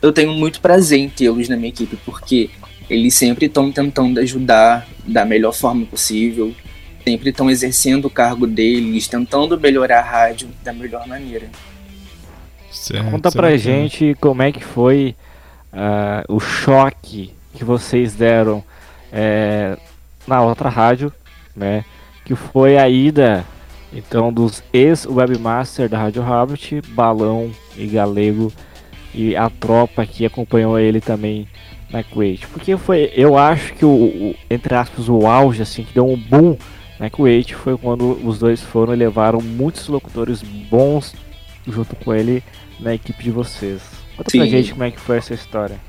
[0.00, 2.50] eu tenho muito prazer em tê-los na minha equipe, porque
[2.88, 6.54] eles sempre estão tentando ajudar da melhor forma possível,
[7.04, 11.48] sempre estão exercendo o cargo deles, tentando melhorar a rádio da melhor maneira.
[12.70, 13.62] Certo, Conta pra certo.
[13.62, 15.14] gente como é que foi
[15.72, 18.62] uh, o choque que vocês deram
[19.12, 19.76] é,
[20.26, 21.12] na outra rádio,
[21.56, 21.84] né?
[22.28, 23.44] Que foi a ida
[23.90, 28.52] então dos ex-webmaster da Rádio Rabbit, Balão e Galego
[29.14, 31.48] e a tropa que acompanhou ele também
[31.90, 32.46] na Kuwait.
[32.48, 36.18] Porque foi, eu acho que o, o, entre aspas o auge assim que deu um
[36.18, 36.58] boom
[37.00, 41.14] na Kuwait foi quando os dois foram e levaram muitos locutores bons
[41.66, 42.44] junto com ele
[42.78, 43.80] na equipe de vocês.
[44.18, 44.38] Conta Sim.
[44.38, 45.80] pra gente como é que foi essa história.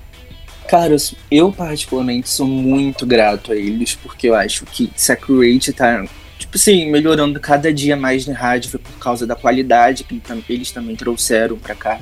[0.70, 0.96] Cara,
[1.30, 6.06] eu particularmente sou muito grato a eles, porque eu acho que se a Kuwait tá
[6.40, 10.72] tipo assim, melhorando cada dia mais na rádio, foi por causa da qualidade que eles
[10.72, 12.00] também trouxeram pra cá.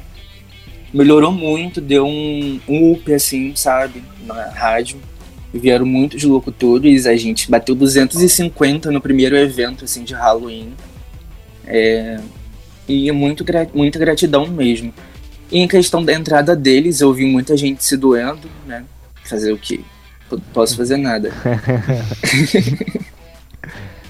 [0.93, 5.00] Melhorou muito, deu um, um up, assim, sabe, na rádio.
[5.54, 10.73] Vieram muitos locutores, a gente bateu 250 no primeiro evento, assim, de Halloween.
[11.65, 12.19] É,
[12.88, 14.93] e muito, muita gratidão mesmo.
[15.52, 18.84] E em questão da entrada deles, eu vi muita gente se doendo, né?
[19.23, 19.82] Fazer o quê?
[20.54, 21.32] Posso fazer nada.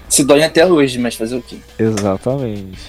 [0.10, 1.58] Se dói até hoje, mas fazer o quê?
[1.78, 2.80] Exatamente.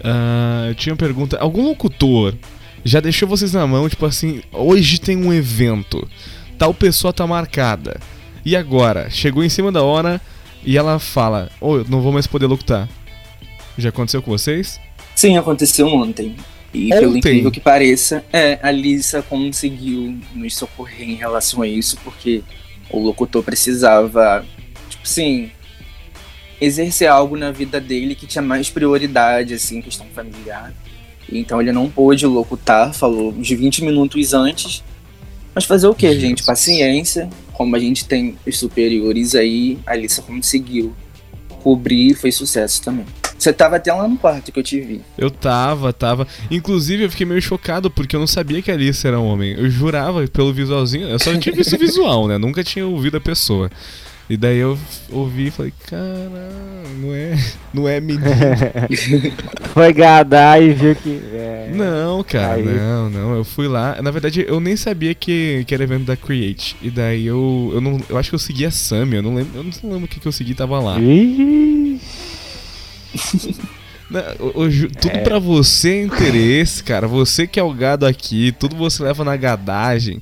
[0.00, 1.38] Uh, eu tinha uma pergunta.
[1.38, 2.34] Algum locutor
[2.84, 6.06] já deixou vocês na mão, tipo assim, hoje tem um evento,
[6.58, 8.00] tal pessoa tá marcada.
[8.44, 9.10] E agora?
[9.10, 10.20] Chegou em cima da hora
[10.64, 12.88] e ela fala: Ô, oh, eu não vou mais poder locutar.
[13.76, 14.80] Já aconteceu com vocês?
[15.14, 16.36] Sim, aconteceu ontem.
[16.72, 17.00] E ontem.
[17.00, 22.42] pelo incrível que pareça, é, a Lisa conseguiu nos socorrer em relação a isso, porque
[22.90, 24.44] o locutor precisava,
[24.88, 25.50] tipo assim,
[26.60, 30.72] exercer algo na vida dele que tinha mais prioridade, assim, questão familiar.
[31.30, 34.82] Então ele não pôde locutar, falou uns 20 minutos antes.
[35.54, 36.44] Mas fazer o que, gente?
[36.44, 37.28] Paciência.
[37.52, 40.94] Como a gente tem os superiores aí, a Alissa conseguiu
[41.62, 43.04] cobrir e foi sucesso também.
[43.38, 45.00] Você tava até lá no quarto que eu te vi.
[45.16, 46.26] Eu tava, tava.
[46.50, 49.52] Inclusive, eu fiquei meio chocado porque eu não sabia que a Alice era um homem.
[49.52, 51.08] Eu jurava pelo visualzinho.
[51.08, 52.36] Eu só tinha visto o visual, né?
[52.36, 53.70] Nunca tinha ouvido a pessoa.
[54.30, 54.78] E daí eu
[55.10, 57.38] ouvi e falei, caralho, não é,
[57.72, 58.26] não é menino.
[59.72, 61.18] Foi gadar e viu que.
[61.32, 61.70] É...
[61.74, 62.64] Não, cara, Aí.
[62.64, 63.34] não, não.
[63.36, 63.96] Eu fui lá.
[64.02, 66.76] Na verdade, eu nem sabia que, que era evento da Create.
[66.82, 67.70] E daí eu.
[67.72, 69.52] Eu, não, eu acho que eu segui a Sammy, eu não lembro.
[69.58, 70.96] Eu não lembro o que, que eu segui tava lá.
[74.10, 75.20] Não, ju- tudo É.
[75.20, 77.06] pra você é interesse, cara.
[77.06, 80.20] Você que é o gado aqui, tudo você leva na gadagem.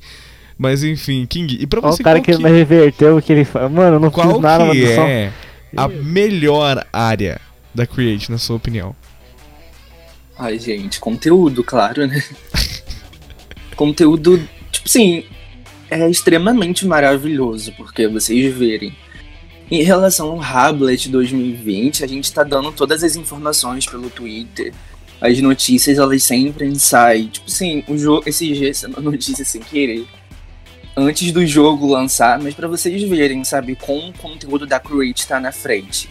[0.57, 3.31] Mas enfim, King, e pra Olha você o cara que que, não reverteu o que
[3.31, 3.69] ele fala.
[3.69, 5.31] Mano, eu não qual fiz nada, que é
[5.75, 7.39] a melhor área
[7.73, 8.95] da Create, na sua opinião?
[10.37, 12.23] Ai, gente, conteúdo, claro, né?
[13.75, 14.37] conteúdo,
[14.71, 15.25] tipo assim,
[15.89, 18.95] é extremamente maravilhoso, porque vocês verem.
[19.69, 24.73] Em relação ao Hablet 2020, a gente tá dando todas as informações pelo Twitter.
[25.19, 27.27] As notícias, elas sempre saem.
[27.27, 30.07] Tipo assim, o jogo, esse dia, essa notícia sem querer.
[30.99, 35.39] Antes do jogo lançar, mas pra vocês verem, sabe, como o conteúdo da Create tá
[35.39, 36.09] na frente.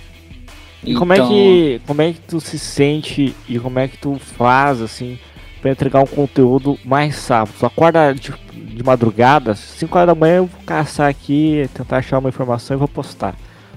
[0.84, 3.98] E como é Então- que como é que tu se sente e como é que
[3.98, 5.18] tu faz assim
[5.60, 7.56] pra entregar um conteúdo mais rápido?
[7.58, 12.18] Tu acorda de, de madrugada, 5 horas da manhã eu vou caçar aqui, tentar achar
[12.20, 13.34] uma informação e vou postar.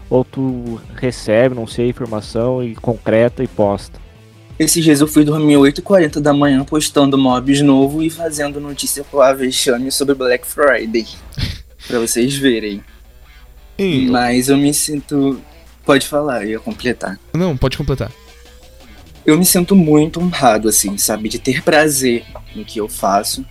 [0.07, 3.99] Ou tu recebe, não sei, informação e concreta e posta.
[4.59, 9.21] Esses dias eu fui dormir 8h40 da manhã postando mobs novo e fazendo notícia pro
[9.21, 11.07] Avexame sobre Black Friday.
[11.87, 12.83] pra vocês verem.
[13.77, 15.41] Hein, Mas eu me sinto.
[15.85, 17.17] Pode falar, eu ia completar.
[17.33, 18.11] Não, pode completar.
[19.25, 21.29] Eu me sinto muito honrado, assim, sabe?
[21.29, 23.45] De ter prazer no que eu faço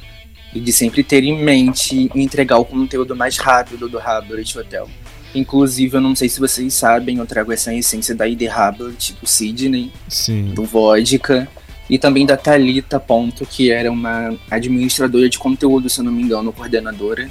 [0.54, 4.86] e de sempre ter em mente entregar o conteúdo mais rápido do Hablet Hotel.
[5.34, 9.26] Inclusive, eu não sei se vocês sabem, eu trago essa essência da ID Hablet, do
[9.26, 10.54] Sidney, Sim.
[10.54, 11.48] do Vodka
[11.88, 16.22] e também da Thalita Ponto, que era uma administradora de conteúdo, se eu não me
[16.22, 17.30] engano, coordenadora.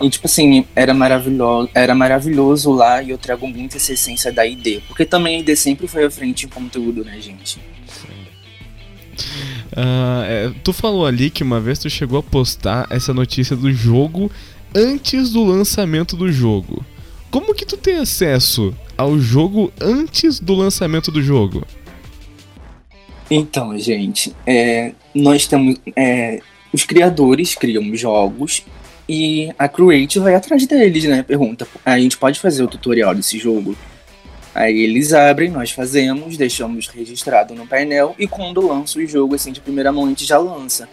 [0.00, 4.46] E tipo assim, era maravilhoso, era maravilhoso lá e eu trago muito essa essência da
[4.46, 7.60] ID, porque também a ID sempre foi à frente em conteúdo, né, gente?
[9.76, 13.70] Ah, é, tu falou ali que uma vez tu chegou a postar essa notícia do
[13.72, 14.30] jogo
[14.74, 16.84] antes do lançamento do jogo.
[17.30, 21.64] Como que tu tem acesso ao jogo antes do lançamento do jogo?
[23.30, 25.76] Então, gente, é, nós temos.
[25.94, 26.40] é,
[26.72, 28.64] os criadores criam jogos
[29.08, 31.22] e a Create vai atrás deles, né?
[31.22, 31.66] Pergunta.
[31.84, 33.76] A gente pode fazer o tutorial desse jogo?
[34.52, 39.52] Aí eles abrem, nós fazemos, deixamos registrado no painel e quando lança o jogo, assim,
[39.52, 40.88] de primeira mão, a gente já lança.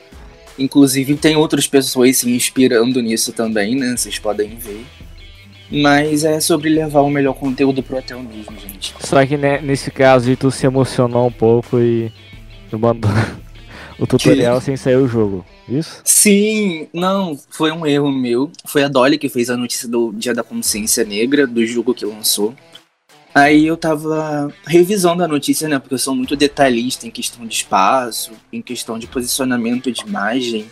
[0.59, 3.95] Inclusive, tem outras pessoas se inspirando nisso também, né?
[3.97, 4.85] Vocês podem ver.
[5.69, 8.93] Mas é sobre levar o melhor conteúdo pro hotel mesmo, gente.
[8.99, 12.11] Só que né, nesse caso tu se emocionou um pouco e
[12.71, 13.11] mandou
[13.99, 15.45] o tutorial sem sair o jogo.
[15.67, 16.01] Isso?
[16.05, 18.49] Sim, não, foi um erro meu.
[18.65, 22.05] Foi a Dolly que fez a notícia do Dia da Consciência Negra, do jogo que
[22.05, 22.55] lançou.
[23.35, 25.77] Aí eu tava revisando a notícia, né?
[25.77, 30.65] Porque eu sou muito detalhista em questão de espaço, em questão de posicionamento de imagem.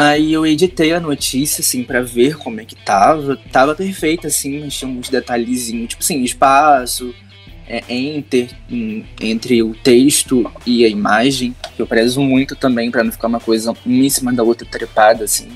[0.00, 3.36] Aí eu editei a notícia, assim, pra ver como é que tava.
[3.52, 7.14] Tava perfeita, assim, mas tinha uns detalhezinhos, tipo assim, espaço,
[7.68, 8.48] é, enter
[9.20, 13.40] entre o texto e a imagem, que eu prezo muito também pra não ficar uma
[13.40, 15.50] coisa uma em cima da outra trepada, assim.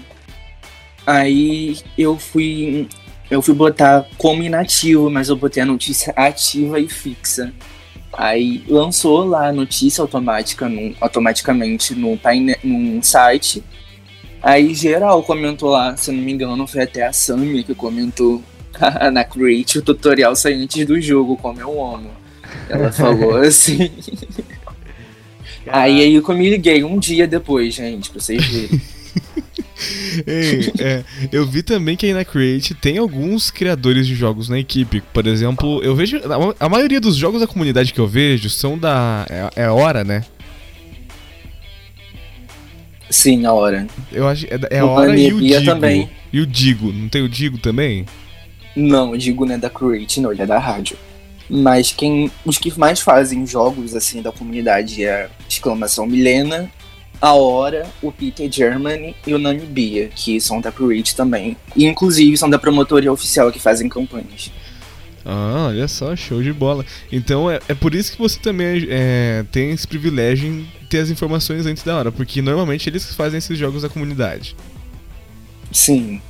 [1.06, 2.86] Aí eu fui.
[3.30, 7.50] Eu fui botar como inativo, mas eu botei a notícia ativa e fixa.
[8.12, 13.64] Aí lançou lá a notícia automática no, automaticamente no painel, num site.
[14.44, 18.42] Aí geral comentou lá, se não me engano, foi até a Sammy que comentou
[19.10, 22.10] na Create o tutorial sai antes do jogo, como eu amo.
[22.68, 23.90] Ela falou assim.
[25.66, 28.82] Aí aí que eu me liguei um dia depois, gente, pra vocês verem.
[30.26, 34.58] Ei, é, eu vi também que aí na Create tem alguns criadores de jogos na
[34.58, 35.02] equipe.
[35.12, 36.18] Por exemplo, eu vejo.
[36.18, 39.26] A, a maioria dos jogos da comunidade que eu vejo são da.
[39.28, 40.22] É, é hora, né?
[43.10, 43.86] Sim, a hora.
[44.12, 44.46] Eu acho.
[44.46, 45.64] É, é O hora e o Digo.
[45.64, 46.10] também.
[46.32, 46.92] E o Digo.
[46.92, 48.06] Não tem o Digo também?
[48.76, 50.96] Não, eu digo não é da Create, não, ele é da rádio.
[51.48, 52.30] Mas quem.
[52.44, 56.70] Os que mais fazem jogos assim da comunidade é a exclamação Milena,
[57.20, 61.56] a Hora, o Peter Germany e o Namibia, que são da Create também.
[61.76, 64.50] E inclusive são da promotoria oficial que fazem campanhas.
[65.24, 66.84] Ah, olha só, show de bola.
[67.10, 71.10] Então é, é por isso que você também é, tem esse privilégio em ter as
[71.10, 74.54] informações antes da hora, porque normalmente eles fazem esses jogos da comunidade.
[75.72, 76.20] Sim,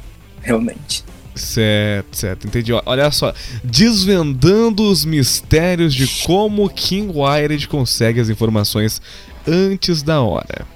[0.41, 1.05] realmente.
[1.35, 2.73] Certo, certo, entendi.
[2.73, 3.35] Olha só,
[3.65, 9.03] desvendando os mistérios de como King Wired consegue as informações
[9.47, 10.67] antes da hora.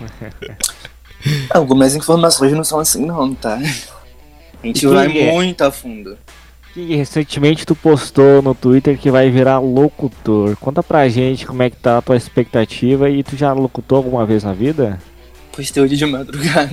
[1.50, 3.58] Algumas informações não são assim não, tá?
[4.62, 5.32] A gente vai é?
[5.32, 6.18] muito a fundo.
[6.76, 10.56] E recentemente tu postou no Twitter que vai virar locutor.
[10.56, 14.24] Conta pra gente como é que tá a tua expectativa e tu já locutou alguma
[14.24, 14.98] vez na vida?
[15.52, 16.70] Postei hoje de madrugada.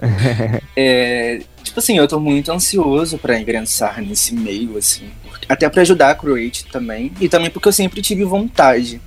[0.74, 5.10] é, tipo assim, eu tô muito ansioso pra ingressar nesse meio, assim.
[5.46, 7.12] Até pra ajudar a Croate também.
[7.20, 9.00] E também porque eu sempre tive vontade.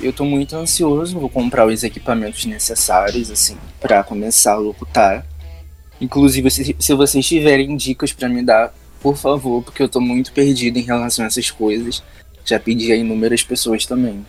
[0.00, 5.26] Eu tô muito ansioso, vou comprar os equipamentos necessários, assim, para começar a locutar.
[6.00, 10.32] Inclusive, se, se vocês tiverem dicas para me dar, por favor, porque eu tô muito
[10.32, 12.02] perdido em relação a essas coisas.
[12.44, 14.24] Já pedi a inúmeras pessoas também.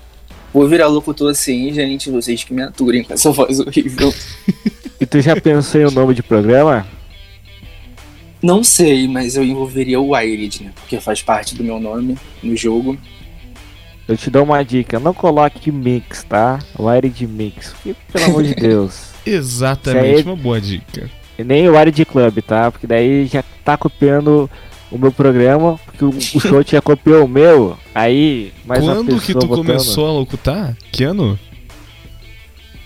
[0.53, 4.13] Vou virar locutor assim, gente, vocês que me aturem com essa voz horrível.
[4.99, 6.87] e tu já pensou em o um nome de programa?
[8.41, 10.71] Não sei, mas eu envolveria o Wired, né?
[10.75, 12.97] Porque faz parte do meu nome no jogo.
[14.07, 16.57] Eu te dou uma dica, não coloque mix, tá?
[16.79, 17.75] Wired mix.
[18.11, 19.11] Pelo amor de Deus.
[19.25, 21.09] Exatamente, uma boa dica.
[21.43, 22.71] Nem o Wired Club, tá?
[22.71, 24.49] Porque daí já tá copiando
[24.91, 29.33] o meu programa, porque o, o show já copiou o meu, aí mais Quando que
[29.33, 29.65] tu botando...
[29.65, 30.75] começou a locutar?
[30.91, 31.37] Que ano?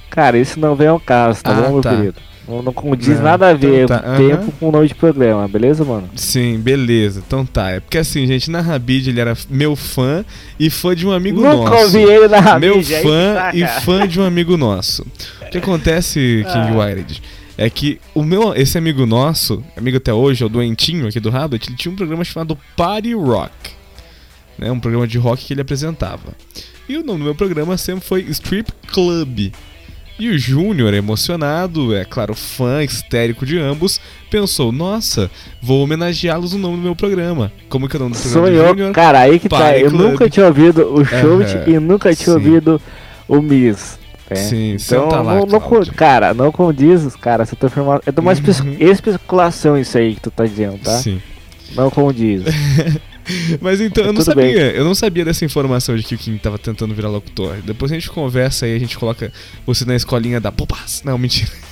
[0.10, 1.96] Cara, isso não vem ao caso, tá ah, bom, meu tá.
[1.96, 2.16] querido?
[2.48, 4.18] Não, não condiz não, nada a ver então tá.
[4.18, 6.10] tempo com o nome de programa, beleza, mano?
[6.14, 7.24] Sim, beleza.
[7.26, 7.72] Então tá.
[7.72, 10.26] É porque assim, gente, na Rabid ele era meu fã
[10.60, 11.64] e fã de um amigo Nunca nosso.
[11.64, 12.66] Nunca ouvi ele na Rabid.
[12.68, 15.04] Meu fã tá, e fã de um amigo nosso.
[15.42, 16.78] O que acontece, King ah.
[16.78, 17.22] Wired?
[17.58, 21.30] É que o meu, esse amigo nosso, amigo até hoje, é o doentinho aqui do
[21.30, 23.52] Rabbit, ele tinha um programa chamado Party Rock.
[24.58, 26.34] Né, um programa de rock que ele apresentava.
[26.88, 29.52] E o nome do meu programa sempre foi Strip Club.
[30.20, 34.00] E o Júnior, emocionado, é claro, fã histérico de ambos,
[34.30, 35.30] pensou: nossa,
[35.62, 37.52] vou homenageá-los no nome do meu programa.
[37.68, 38.76] Como que é o nome do programa?
[38.76, 39.78] Sonhou, cara, aí que tá.
[39.78, 42.32] Eu nunca tinha ouvido o Shout uhum, e nunca tinha sim.
[42.32, 42.82] ouvido
[43.28, 43.98] o Miss.
[44.34, 44.36] É.
[44.36, 48.02] Sim, então, tá lá, não, não, cara, não condiz, cara, você tá afirmando.
[48.06, 48.76] É de uma uhum.
[48.80, 50.98] especulação isso aí que tu tá dizendo, tá?
[50.98, 51.22] Sim.
[51.76, 52.44] Não condiz.
[53.62, 54.56] Mas então, eu não sabia, bem.
[54.56, 57.56] eu não sabia dessa informação de que o Kim tava tentando virar locutor.
[57.64, 59.32] Depois a gente conversa aí, a gente coloca
[59.66, 61.02] você na escolinha da Popas.
[61.06, 61.50] Não, mentira.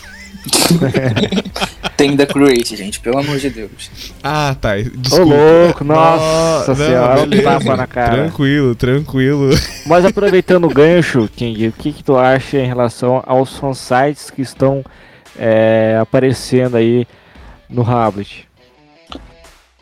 [2.01, 3.91] Tem da Create, gente, pelo amor de Deus.
[4.23, 4.75] Ah, tá.
[4.75, 5.35] Desculpa.
[5.35, 8.23] Ô, louco, nossa senhora, um tapa na cara.
[8.23, 9.49] Tranquilo, tranquilo.
[9.85, 14.41] Mas aproveitando o gancho, King, o que, que tu acha em relação aos fansites que
[14.41, 14.83] estão
[15.37, 17.05] é, aparecendo aí
[17.69, 18.49] no Hablet?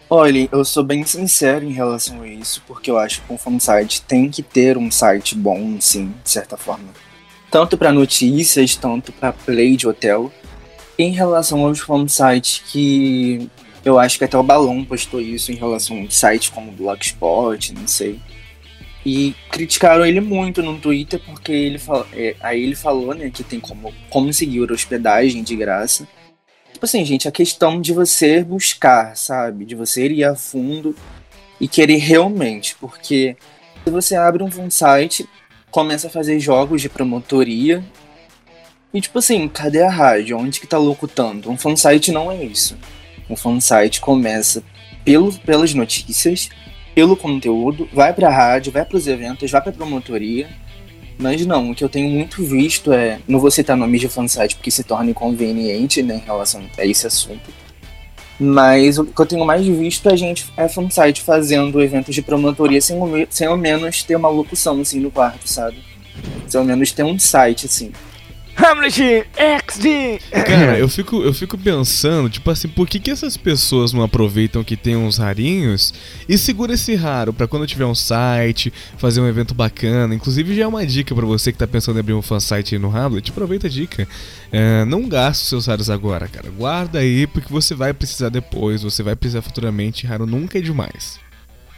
[0.10, 4.02] Olha, eu sou bem sincero em relação a isso, porque eu acho que um fansite
[4.02, 6.90] tem que ter um site bom, sim, de certa forma.
[7.50, 10.30] Tanto para notícias, tanto para play de hotel.
[11.00, 13.50] Em relação aos fansites que
[13.86, 17.88] eu acho que até o Balão postou isso em relação a sites como Blogspot, não
[17.88, 18.20] sei.
[19.06, 21.80] E criticaram ele muito no Twitter porque ele
[22.12, 26.06] é, aí ele falou, né, que tem como conseguir hospedagem de graça.
[26.74, 29.64] Tipo assim, gente, a questão de você buscar, sabe?
[29.64, 30.94] De você ir a fundo
[31.62, 33.38] e querer realmente, porque
[33.86, 35.28] se você abre um site,
[35.72, 37.84] começa a fazer jogos de promotoria
[38.94, 40.38] e tipo assim, cadê a rádio?
[40.38, 41.50] Onde que tá locutando?
[41.50, 42.78] Um fansite não é isso.
[43.30, 44.64] Um fansite começa
[45.06, 46.50] pelo, pelas notícias,
[46.96, 50.50] pelo conteúdo, vai pra rádio, vai pros eventos, vai pra promotoria.
[51.20, 53.20] Mas não, o que eu tenho muito visto é.
[53.28, 57.06] Não vou citar nomes de fansite porque se torna inconveniente né, em relação a esse
[57.06, 57.52] assunto.
[58.40, 62.22] Mas o que eu tenho mais visto é a gente é fansite fazendo eventos de
[62.22, 62.98] promotoria sem,
[63.30, 65.84] sem ao menos ter uma locução assim no quarto, sabe?
[66.48, 67.92] Sem ao menos ter um site assim.
[68.60, 70.20] Hamlet XD!
[70.46, 74.64] Cara, eu fico, eu fico pensando, tipo assim, por que, que essas pessoas não aproveitam
[74.64, 75.94] que tem uns rarinhos
[76.28, 80.14] e segura esse raro para quando tiver um site, fazer um evento bacana.
[80.14, 82.96] Inclusive já é uma dica para você que tá pensando em abrir um fansite no
[82.96, 84.06] Hamlet, aproveita a dica.
[84.52, 86.50] É, não gaste os seus raros agora, cara.
[86.50, 90.06] Guarda aí porque você vai precisar depois, você vai precisar futuramente.
[90.06, 91.18] Raro nunca é demais.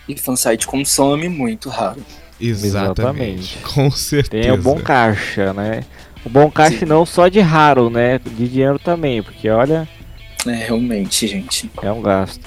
[0.08, 2.04] E fansite consome muito raro.
[2.40, 3.56] Exatamente.
[3.56, 3.58] Exatamente.
[3.74, 4.44] Com certeza.
[4.44, 5.84] Tem um bom caixa, né?
[6.26, 6.86] O bom caixa Sim.
[6.86, 8.20] não só de raro, né?
[8.20, 9.88] De dinheiro também, porque olha.
[10.46, 11.70] É, realmente, gente.
[11.82, 12.42] É um gasto.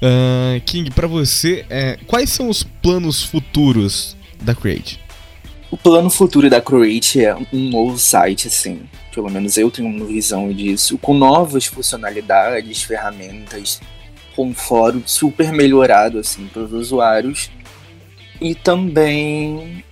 [0.00, 5.00] Uh, King, para você, é, quais são os planos futuros da Create?
[5.70, 8.82] O plano futuro da Create é um novo site, assim.
[9.12, 10.96] Pelo menos eu tenho uma visão disso.
[10.98, 13.80] Com novas funcionalidades, ferramentas,
[14.34, 17.50] com um fórum super melhorado, assim, para os usuários.
[18.40, 19.84] E também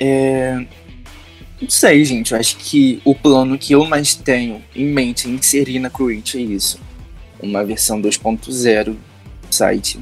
[0.00, 0.64] é,
[1.60, 2.32] não sei, gente.
[2.32, 6.38] Eu acho que o plano que eu mais tenho em mente em inserir na Create
[6.38, 6.78] é isso.
[7.40, 8.98] Uma versão 2.0 do
[9.50, 10.00] site.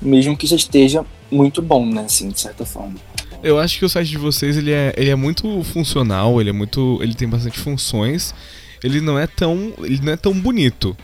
[0.00, 2.02] Mesmo que já esteja muito bom, né?
[2.02, 2.94] Assim, de certa forma.
[3.42, 6.52] Eu acho que o site de vocês ele é, ele é muito funcional, ele é
[6.52, 6.98] muito.
[7.02, 8.34] ele tem bastante funções.
[8.82, 9.72] Ele não é tão.
[9.78, 10.96] ele não é tão bonito.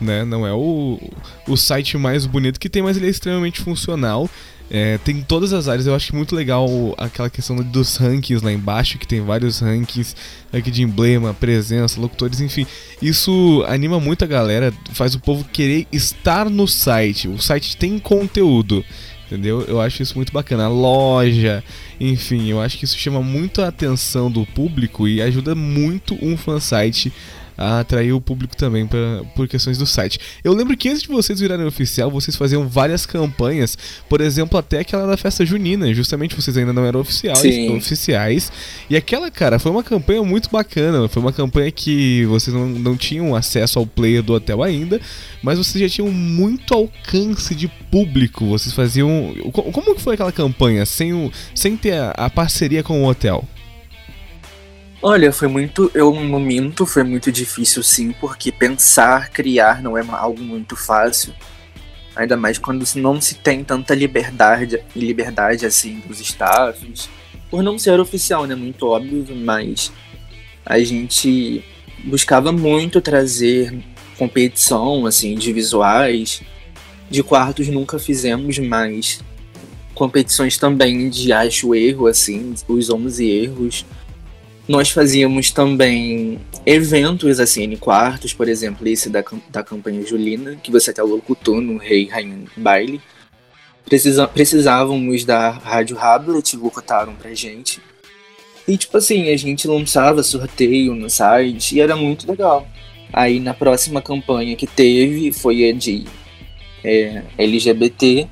[0.00, 0.24] né?
[0.24, 1.00] Não é o,
[1.46, 4.28] o site mais bonito que tem, mas ele é extremamente funcional.
[4.70, 8.98] É, tem todas as áreas, eu acho muito legal aquela questão dos rankings lá embaixo,
[8.98, 10.14] que tem vários rankings
[10.52, 12.66] aqui de emblema, presença, locutores, enfim.
[13.00, 17.28] Isso anima muito a galera, faz o povo querer estar no site.
[17.28, 18.84] O site tem conteúdo,
[19.26, 19.62] entendeu?
[19.62, 20.64] Eu acho isso muito bacana.
[20.64, 21.64] A loja,
[21.98, 26.36] enfim, eu acho que isso chama muito a atenção do público e ajuda muito um
[26.36, 27.10] fansite
[27.58, 30.20] a atrair o público também pra, por questões do site.
[30.44, 33.76] Eu lembro que antes de vocês virarem oficial, vocês faziam várias campanhas,
[34.08, 37.42] por exemplo, até aquela da festa junina, justamente vocês ainda não eram oficiais,
[37.72, 38.52] oficiais.
[38.88, 42.96] E aquela, cara, foi uma campanha muito bacana, foi uma campanha que vocês não, não
[42.96, 45.00] tinham acesso ao player do hotel ainda,
[45.42, 49.34] mas vocês já tinham muito alcance de público, vocês faziam...
[49.52, 53.44] Como que foi aquela campanha, sem, o, sem ter a, a parceria com o hotel?
[55.00, 55.90] Olha, foi muito.
[55.94, 61.32] Eu não minto, foi muito difícil sim, porque pensar, criar não é algo muito fácil.
[62.16, 67.08] Ainda mais quando não se tem tanta liberdade, liberdade assim dos staffs.
[67.48, 68.56] Por não ser oficial, né?
[68.56, 69.92] Muito óbvio, mas
[70.66, 71.64] a gente
[72.04, 73.78] buscava muito trazer
[74.18, 76.42] competição, assim, de visuais.
[77.08, 79.20] De quartos nunca fizemos, mas
[79.94, 83.86] competições também de acho erro, assim, os 11 erros
[84.68, 90.70] nós fazíamos também eventos assim em quartos, por exemplo, esse da, da campanha Julina, que
[90.70, 93.00] você até locutor no Rei Rainha Baile.
[93.84, 97.80] Precisa, precisávamos da Rádio Hablet, locutaram pra gente.
[98.66, 102.68] E tipo assim, a gente lançava sorteio no site e era muito legal.
[103.10, 106.04] Aí na próxima campanha que teve foi a de
[106.84, 108.28] é, LGBT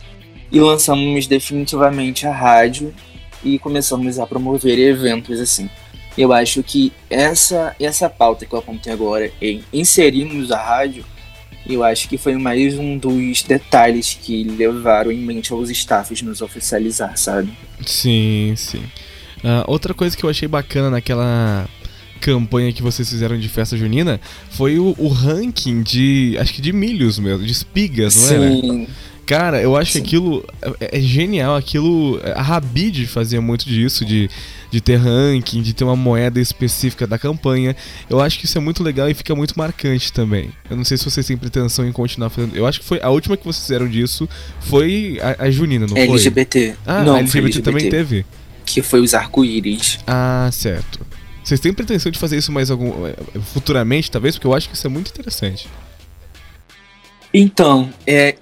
[0.52, 2.94] e lançamos definitivamente a rádio
[3.42, 5.70] e começamos a promover eventos assim.
[6.16, 11.04] Eu acho que essa, essa pauta que eu apontei agora em inserirmos a rádio,
[11.68, 16.40] eu acho que foi mais um dos detalhes que levaram em mente aos staffs nos
[16.40, 17.52] oficializar, sabe?
[17.84, 18.82] Sim, sim.
[19.38, 21.68] Uh, outra coisa que eu achei bacana naquela
[22.20, 26.72] campanha que vocês fizeram de festa junina foi o, o ranking de, acho que de
[26.72, 28.50] milhos mesmo, de espigas, não é?
[28.50, 28.88] Sim.
[29.26, 30.00] Cara, eu acho Sim.
[30.00, 30.44] que aquilo
[30.80, 31.56] é, é, genial.
[31.56, 32.20] Aquilo.
[32.36, 34.30] A Rabid fazia muito disso, de,
[34.70, 37.74] de ter ranking, de ter uma moeda específica da campanha.
[38.08, 40.50] Eu acho que isso é muito legal e fica muito marcante também.
[40.70, 42.54] Eu não sei se vocês têm pretensão em continuar fazendo.
[42.54, 44.28] Eu acho que foi a última que vocês fizeram disso
[44.60, 46.60] foi a, a Junina, não LGBT.
[46.66, 46.76] foi?
[46.86, 48.24] Ah, não, a LGBT, LGBT também teve.
[48.64, 49.98] Que foi os arco-íris.
[50.06, 51.04] Ah, certo.
[51.42, 53.14] Vocês têm pretensão de fazer isso mais algum é,
[53.52, 54.36] futuramente, talvez?
[54.36, 55.68] Porque eu acho que isso é muito interessante.
[57.32, 58.36] Então, é,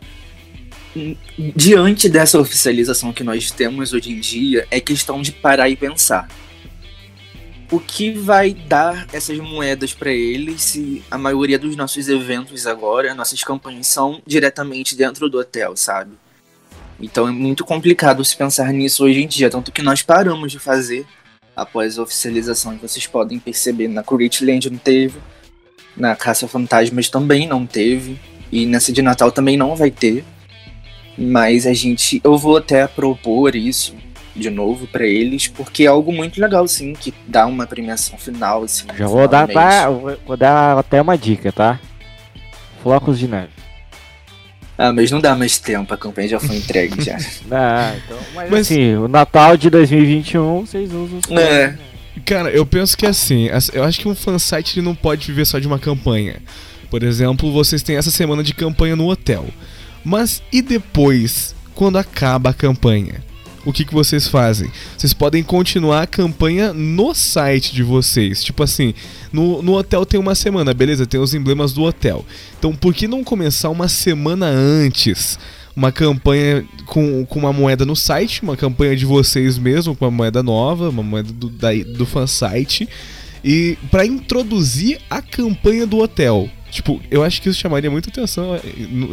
[1.56, 6.28] diante dessa oficialização que nós temos hoje em dia, é questão de parar e pensar.
[7.70, 13.14] O que vai dar essas moedas para eles se a maioria dos nossos eventos agora,
[13.14, 16.12] nossas campanhas são diretamente dentro do hotel, sabe?
[17.00, 20.58] Então é muito complicado se pensar nisso hoje em dia, tanto que nós paramos de
[20.58, 21.04] fazer
[21.56, 25.18] após a oficialização, vocês podem perceber na Land não teve,
[25.96, 28.18] na Caça Fantasmas também não teve,
[28.50, 30.24] e nessa de Natal também não vai ter.
[31.16, 32.20] Mas a gente.
[32.24, 33.94] Eu vou até propor isso
[34.34, 38.64] de novo para eles, porque é algo muito legal, sim, que dá uma premiação final,
[38.64, 38.86] assim.
[38.96, 41.78] Já vou dar, tá, vou dar até uma dica, tá?
[42.82, 43.50] Flocos de neve.
[44.76, 47.16] Ah, mas não dá mais tempo, a campanha já foi entregue já.
[47.50, 51.78] ah, então, mas, mas assim, o Natal de 2021 vocês usam os É.
[52.24, 55.66] Cara, eu penso que assim, eu acho que um fansite não pode viver só de
[55.66, 56.36] uma campanha.
[56.90, 59.46] Por exemplo, vocês têm essa semana de campanha no hotel.
[60.04, 63.24] Mas e depois, quando acaba a campanha?
[63.64, 64.70] O que, que vocês fazem?
[64.96, 68.44] Vocês podem continuar a campanha no site de vocês.
[68.44, 68.92] Tipo assim,
[69.32, 71.06] no, no hotel tem uma semana, beleza?
[71.06, 72.26] Tem os emblemas do hotel.
[72.58, 75.38] Então por que não começar uma semana antes?
[75.74, 80.10] Uma campanha com, com uma moeda no site, uma campanha de vocês mesmo, com uma
[80.10, 82.86] moeda nova, uma moeda do, do fansite.
[83.42, 86.50] E para introduzir a campanha do hotel.
[86.74, 88.56] Tipo, eu acho que isso chamaria muita atenção.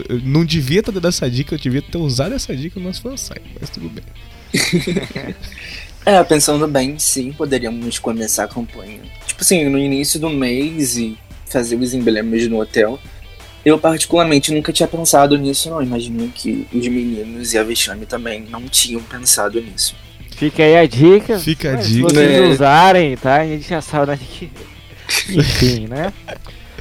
[0.09, 3.03] Eu não devia ter dado essa dica, eu devia ter usado essa dica no nosso
[3.03, 4.03] fansite, mas tudo bem.
[6.03, 9.01] é, pensando bem, sim, poderíamos começar a campanha.
[9.28, 12.99] Tipo assim, no início do mês e fazer os emblemas no hotel.
[13.64, 15.84] Eu, particularmente, nunca tinha pensado nisso, não.
[15.84, 19.95] Imagino que os meninos e a Vexame também não tinham pensado nisso.
[20.36, 21.38] Fica aí a dica.
[21.38, 22.09] Fica a dica.
[22.09, 22.41] Se vocês é.
[22.41, 23.41] usarem, tá?
[23.41, 24.49] A gente já sabe que.
[25.30, 26.12] Enfim, né?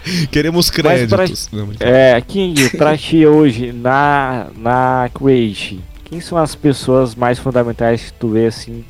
[0.30, 1.48] Queremos créditos.
[1.48, 8.06] Pra, é, King, pra ti hoje, na, na Create, quem são as pessoas mais fundamentais
[8.06, 8.84] que tu vê assim?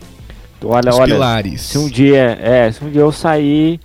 [0.60, 1.14] Tu olha, Os olha.
[1.14, 1.62] Pilares.
[1.62, 3.80] Se um dia, é, se um dia eu sair,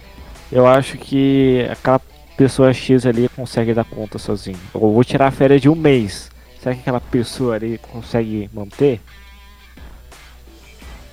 [0.52, 2.02] eu acho que aquela
[2.38, 4.60] pessoa X ali consegue dar conta sozinho.
[4.74, 6.30] Ou vou tirar a férias de um mês.
[6.62, 9.00] Será que aquela pessoa ali consegue manter?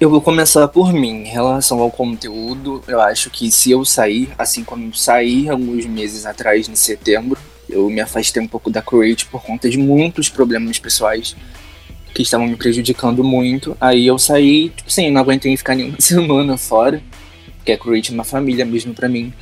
[0.03, 1.23] Eu vou começar por mim.
[1.23, 5.87] Em relação ao conteúdo, eu acho que se eu sair, assim como eu saí alguns
[5.87, 7.41] meses atrás, em setembro,
[7.71, 11.37] eu me afastei um pouco da Create por conta de muitos problemas pessoais
[12.13, 13.77] que estavam me prejudicando muito.
[13.81, 17.01] Aí eu saí, tipo assim, não aguentei ficar nenhuma semana fora,
[17.59, 19.33] porque a Create é uma família mesmo para mim.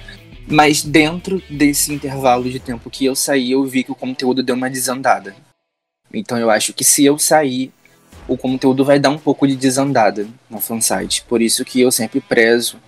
[0.46, 4.56] Mas dentro desse intervalo de tempo que eu saí, eu vi que o conteúdo deu
[4.56, 5.34] uma desandada.
[6.12, 7.72] Então eu acho que se eu sair,
[8.30, 11.24] o conteúdo vai dar um pouco de desandada no fansite.
[11.28, 12.78] Por isso que eu sempre prezo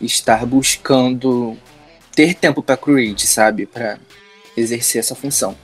[0.00, 1.58] estar buscando
[2.14, 3.66] ter tempo para create, sabe?
[3.66, 3.98] Para
[4.56, 5.56] exercer essa função.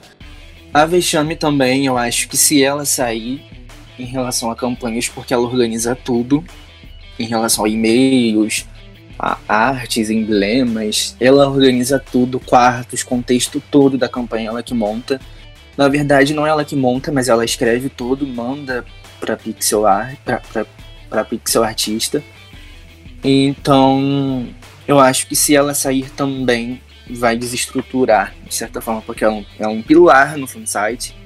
[0.74, 3.44] A Vexame também, eu acho que se ela sair
[3.96, 6.44] em relação a campanhas, porque ela organiza tudo,
[7.16, 8.66] em relação a e-mails,
[9.16, 15.20] a artes, emblemas, ela organiza tudo, quartos, contexto todo da campanha, ela que monta.
[15.76, 18.84] Na verdade, não é ela que monta, mas ela escreve tudo, manda
[19.22, 20.18] para pixel art,
[21.08, 22.22] para pixel artista.
[23.22, 24.48] Então,
[24.86, 29.44] eu acho que se ela sair também vai desestruturar, de certa forma, porque é um,
[29.60, 31.16] é um pilar no fansite.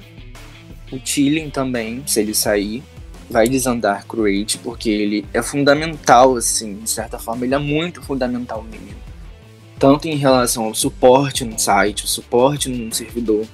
[0.91, 2.83] O Chilling também, se ele sair,
[3.27, 8.63] vai desandar Create, porque ele é fundamental, assim, de certa forma, ele é muito fundamental
[8.63, 8.95] mesmo.
[9.79, 13.45] Tanto em relação ao suporte no site, o suporte no servidor,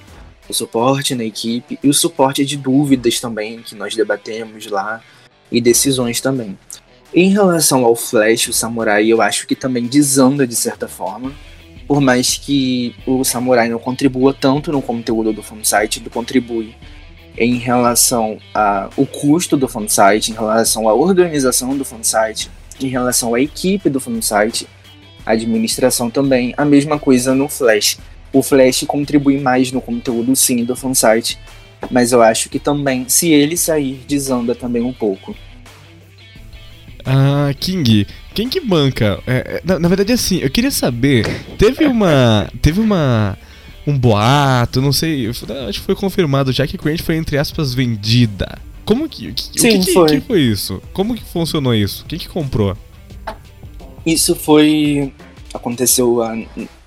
[0.48, 5.00] o suporte na equipe e o suporte de dúvidas também que nós debatemos lá
[5.50, 6.58] e decisões também.
[7.14, 11.32] Em relação ao Flash, o Samurai, eu acho que também desanda de certa forma,
[11.86, 16.74] por mais que o Samurai não contribua tanto no conteúdo do fansite, ele contribui
[17.36, 23.40] em relação ao custo do fansite, em relação à organização do fansite, em relação à
[23.40, 24.66] equipe do fansite,
[25.26, 27.98] administração também, a mesma coisa no Flash
[28.34, 31.38] o Flash contribui mais no conteúdo sim do fansite,
[31.90, 35.34] mas eu acho que também, se ele sair, desanda também um pouco.
[37.06, 39.22] Ah, King, quem que banca?
[39.26, 41.26] É, é, na, na, verdade, assim, eu queria saber,
[41.56, 43.38] teve uma, teve uma,
[43.86, 47.72] um boato, não sei, acho que foi confirmado já que a Grant foi entre aspas
[47.72, 48.58] vendida.
[48.84, 50.08] Como que, que Sim, o que, foi.
[50.08, 50.82] que, foi isso?
[50.92, 52.04] Como que funcionou isso?
[52.06, 52.76] Quem que comprou?
[54.04, 55.12] Isso foi
[55.54, 56.20] aconteceu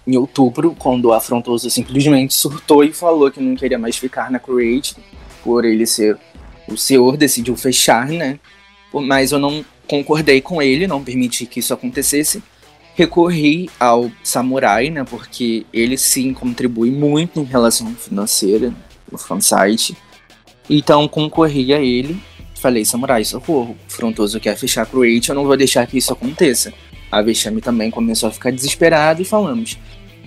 [0.07, 4.39] em outubro, quando o Afrontoso simplesmente surtou e falou que não queria mais ficar na
[4.39, 4.95] Create,
[5.43, 6.17] por ele ser
[6.67, 8.39] o senhor, decidiu fechar, né?
[8.93, 12.41] Mas eu não concordei com ele, não permiti que isso acontecesse.
[12.95, 15.03] Recorri ao Samurai, né?
[15.03, 18.73] Porque ele sim contribui muito em relação financeira
[19.11, 19.95] no fansite.
[20.69, 22.19] Então concorri a ele.
[22.55, 23.77] Falei, Samurai, socorro.
[23.87, 26.73] Frontoso quer fechar a Create, eu não vou deixar que isso aconteça.
[27.11, 29.77] A Vexame também começou a ficar desesperada e falamos: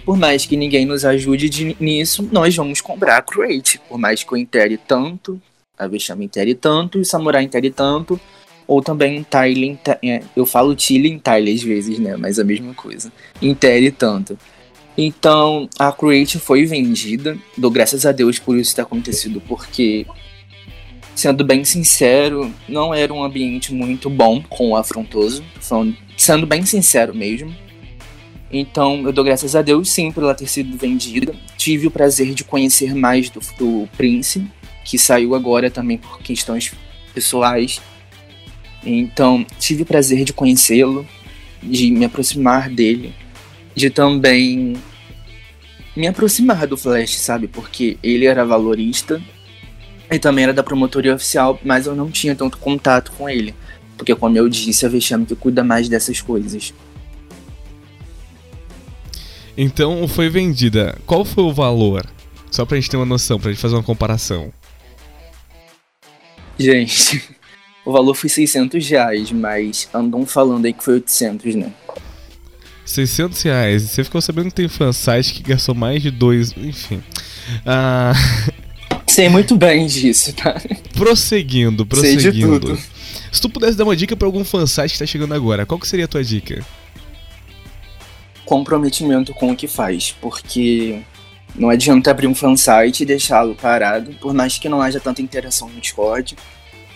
[0.04, 3.80] por mais que ninguém nos ajude de, nisso, nós vamos comprar a Create.
[3.88, 5.40] Por mais que eu intere tanto,
[5.78, 8.20] a Vexame intere tanto o Samurai intere tanto,
[8.66, 12.16] ou também Tyler, é, eu falo Tilly em às vezes, né?
[12.16, 13.12] Mas a mesma coisa.
[13.42, 14.38] Intere tanto.
[14.96, 17.36] Então, a Create foi vendida.
[17.56, 20.06] Dou graças a Deus por isso ter acontecido, porque,
[21.16, 25.42] sendo bem sincero, não era um ambiente muito bom com o afrontoso.
[26.16, 27.52] Sendo bem sincero mesmo.
[28.52, 31.32] Então, eu dou graças a Deus, sim, por ela ter sido vendida.
[31.56, 34.44] Tive o prazer de conhecer mais do, do Prince,
[34.84, 36.72] que saiu agora também por questões
[37.14, 37.80] pessoais.
[38.84, 41.06] Então, tive o prazer de conhecê-lo,
[41.62, 43.14] de me aproximar dele,
[43.74, 44.74] de também
[45.94, 47.46] me aproximar do Flash, sabe?
[47.46, 49.22] Porque ele era valorista
[50.10, 53.54] e também era da promotoria oficial, mas eu não tinha tanto contato com ele.
[53.96, 56.72] Porque, como eu disse, a Vexame que cuida mais dessas coisas.
[59.62, 60.98] Então foi vendida.
[61.04, 62.06] Qual foi o valor?
[62.50, 64.50] Só pra gente ter uma noção, pra gente fazer uma comparação.
[66.58, 67.22] Gente,
[67.84, 71.74] o valor foi 600 reais, mas andam falando aí que foi 800, né?
[72.86, 73.82] 600 reais.
[73.82, 77.02] Você ficou sabendo que tem fansite que gastou mais de dois, enfim.
[77.66, 78.14] Ah...
[79.06, 80.58] Sei muito bem disso, tá?
[80.94, 82.78] Prosseguindo, prosseguindo.
[83.30, 85.86] Se tu pudesse dar uma dica para algum fansite que tá chegando agora, qual que
[85.86, 86.64] seria a tua dica?
[88.50, 90.98] Comprometimento com o que faz, porque
[91.54, 95.68] não adianta abrir um fansite e deixá-lo parado, por mais que não haja tanta interação
[95.68, 96.36] no Discord.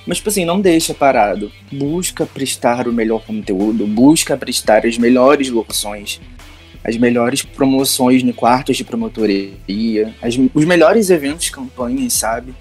[0.05, 1.53] Mas, tipo assim, não deixa parado.
[1.71, 6.21] Busca prestar o melhor conteúdo, busca prestar as melhores locuções,
[6.83, 12.53] as melhores promoções no quartos de promotoria, as, os melhores eventos, campanhas, sabe?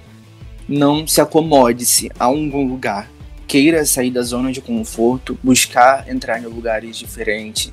[0.69, 3.09] Não se acomode-se a algum lugar.
[3.47, 7.71] Queira sair da zona de conforto, buscar entrar em lugares diferentes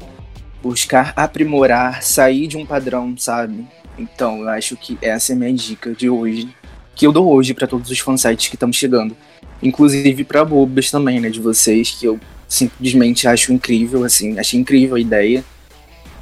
[0.63, 3.67] buscar aprimorar, sair de um padrão, sabe?
[3.99, 6.49] Então, eu acho que essa é a minha dica de hoje,
[6.95, 9.17] que eu dou hoje para todos os fansites que estão chegando.
[9.63, 14.97] Inclusive para bobas também, né, de vocês, que eu simplesmente acho incrível, assim, achei incrível
[14.97, 15.45] a ideia.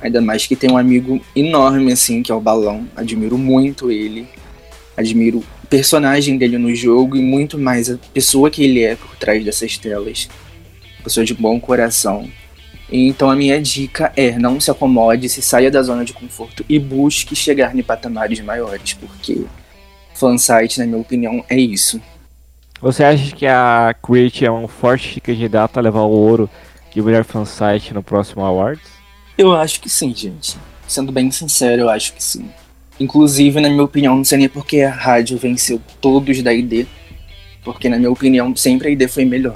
[0.00, 2.86] Ainda mais que tem um amigo enorme, assim, que é o Balão.
[2.94, 4.28] Admiro muito ele.
[4.96, 9.16] Admiro o personagem dele no jogo e muito mais a pessoa que ele é por
[9.16, 10.28] trás dessas telas.
[11.02, 12.28] Pessoa de bom coração.
[12.90, 16.78] Então a minha dica é não se acomode, se saia da zona de conforto e
[16.78, 19.44] busque chegar em patamares maiores, porque
[20.14, 22.00] fansite, na minha opinião, é isso.
[22.80, 26.48] Você acha que a Create é um forte candidato a levar o ouro
[26.92, 28.88] de melhor fansite no próximo Awards?
[29.36, 30.56] Eu acho que sim, gente.
[30.86, 32.48] Sendo bem sincero, eu acho que sim.
[32.98, 36.86] Inclusive, na minha opinião, não sei nem porque a rádio venceu todos da ID,
[37.62, 39.54] porque na minha opinião sempre a ID foi melhor.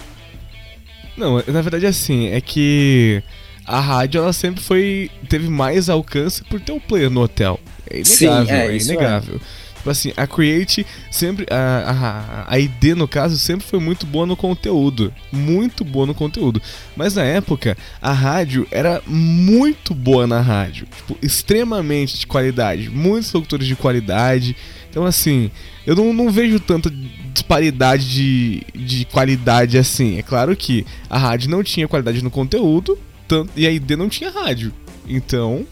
[1.17, 3.23] Não, na verdade assim, é que
[3.67, 7.61] a rádio ela sempre foi teve mais alcance por ter o um player no hotel.
[7.89, 9.37] É inegável, Sim, é, é inegável.
[9.37, 9.63] É.
[9.83, 11.45] Tipo assim, a Create sempre.
[11.51, 15.13] A, a, a ID, no caso, sempre foi muito boa no conteúdo.
[15.33, 16.63] Muito boa no conteúdo.
[16.97, 20.87] Mas na época, a rádio era muito boa na rádio.
[20.97, 22.89] Tipo, extremamente de qualidade.
[22.89, 24.55] Muitos locutores de qualidade.
[24.89, 25.51] Então, assim,
[25.85, 26.89] eu não, não vejo tanta
[27.33, 30.19] disparidade de, de qualidade assim.
[30.19, 34.09] É claro que a rádio não tinha qualidade no conteúdo tanto, e a ID não
[34.09, 34.73] tinha rádio.
[35.09, 35.67] Então,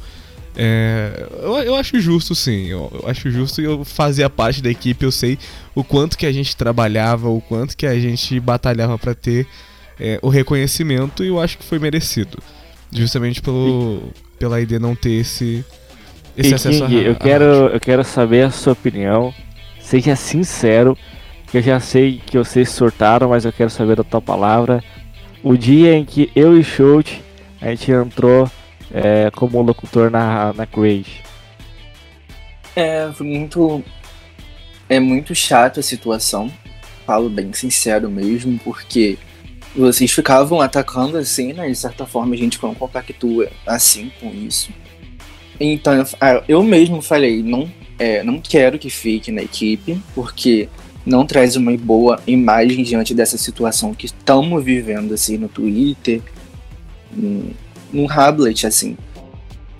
[0.57, 2.67] é, eu, eu acho justo, sim.
[2.67, 5.05] Eu, eu acho justo e eu fazia parte da equipe.
[5.05, 5.39] Eu sei
[5.75, 9.47] o quanto que a gente trabalhava, o quanto que a gente batalhava para ter
[9.99, 12.39] é, o reconhecimento e eu acho que foi merecido.
[12.93, 15.65] Justamente pelo, pela ID não ter esse,
[16.37, 19.33] esse e acesso King, a, eu quero Eu quero saber a sua opinião.
[19.81, 20.97] Seja sincero,
[21.51, 24.82] que eu já sei que vocês sortaram, mas eu quero saber a tua palavra.
[25.42, 27.20] O dia em que eu e Schultz
[27.61, 28.51] a gente entrou
[28.92, 31.22] é, como locutor na, na Create?
[32.74, 33.82] É muito.
[34.88, 36.51] É muito chato a situação.
[37.07, 39.18] Falo bem sincero mesmo, porque
[39.74, 41.68] vocês ficavam atacando assim, né?
[41.68, 44.70] De certa forma a gente não compactua assim com isso.
[45.59, 46.07] Então eu,
[46.48, 50.68] eu mesmo falei, não, é, não quero que fique na equipe, porque
[51.05, 56.20] não traz uma boa imagem diante dessa situação que estamos vivendo assim no Twitter,
[57.92, 58.96] num Hablet, assim.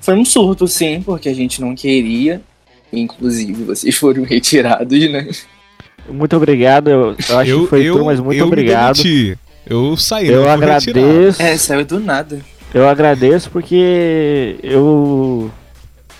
[0.01, 2.41] Foi um surto, sim, porque a gente não queria.
[2.93, 5.29] Inclusive, vocês foram retirados, né?
[6.09, 6.89] Muito obrigado.
[6.89, 9.03] Eu, eu acho eu, que foi eu, tudo, mas muito eu obrigado.
[9.05, 11.41] Me eu saí, Eu agradeço.
[11.41, 12.41] É, saiu do nada.
[12.73, 15.51] Eu agradeço porque eu.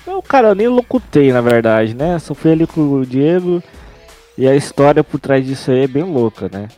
[0.07, 2.19] Eu, cara, eu nem locutei, na verdade, né?
[2.19, 3.63] Só fui ali com o Diego.
[4.41, 6.69] E a história por trás disso aí é bem louca, né?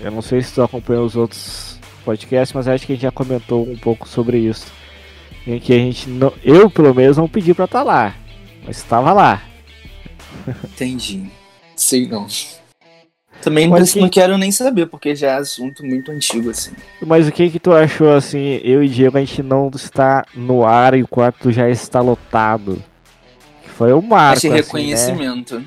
[0.00, 3.10] Eu não sei se tu acompanhou os outros podcast, mas acho que a gente já
[3.10, 4.72] comentou um pouco sobre isso.
[5.46, 6.32] Em que a gente não.
[6.42, 8.14] Eu pelo menos não pedi pra estar tá lá.
[8.64, 9.42] Mas estava lá.
[10.64, 11.30] Entendi.
[11.76, 12.26] Sei não.
[13.42, 14.00] Também mas que...
[14.00, 16.72] não quero nem saber, porque já é assunto muito antigo, assim.
[17.06, 20.64] Mas o que que tu achou, assim, eu e Diego, a gente não está no
[20.64, 22.82] ar e o quarto já está lotado?
[23.76, 25.60] Foi o marco, Achei assim, reconhecimento.
[25.60, 25.66] Né?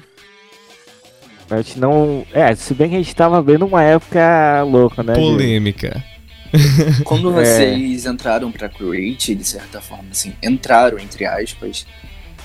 [1.49, 2.25] A gente não...
[2.31, 5.13] É, se bem que a gente estava vendo uma época louca, né?
[5.13, 5.89] Polêmica.
[5.89, 6.09] Diego?
[7.05, 7.45] Quando é.
[7.45, 8.09] vocês é.
[8.09, 11.85] entraram pra Create, de certa forma, assim, entraram, entre aspas,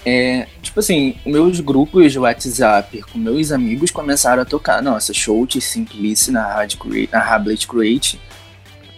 [0.04, 5.60] é, tipo assim, meus grupos de WhatsApp com meus amigos começaram a tocar, nossa, Shout
[5.60, 8.20] Simplice na, Rádio Create, na Hablet Create.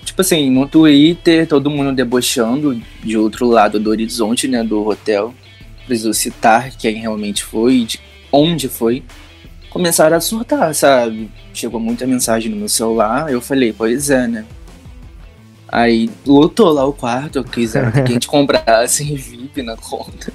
[0.05, 5.35] Tipo assim, no Twitter, todo mundo debochando de outro lado do horizonte, né, do hotel.
[5.87, 8.01] Preciso citar quem realmente foi, de
[8.33, 9.05] onde foi.
[9.71, 11.31] Começaram a surtar, sabe?
[11.53, 14.45] Chegou muita mensagem no meu celular, eu falei, pois é, né?
[15.69, 20.33] Aí lotou lá o quarto, quiseram que a gente comprasse VIP na conta.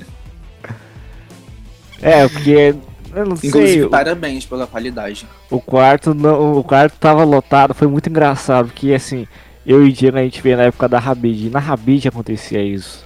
[2.01, 2.75] É, porque
[3.13, 3.89] eu não Inclusive, sei.
[3.89, 5.27] parabéns pela qualidade.
[5.49, 9.27] O quarto não, o quarto tava lotado, foi muito engraçado, porque assim,
[9.65, 12.61] eu e o Diego a gente veio na época da Rabid, e na Rabid acontecia
[12.61, 13.05] isso.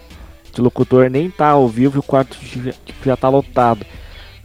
[0.58, 3.86] O locutor nem tá ao vivo e o quarto já, tipo, já tá lotado.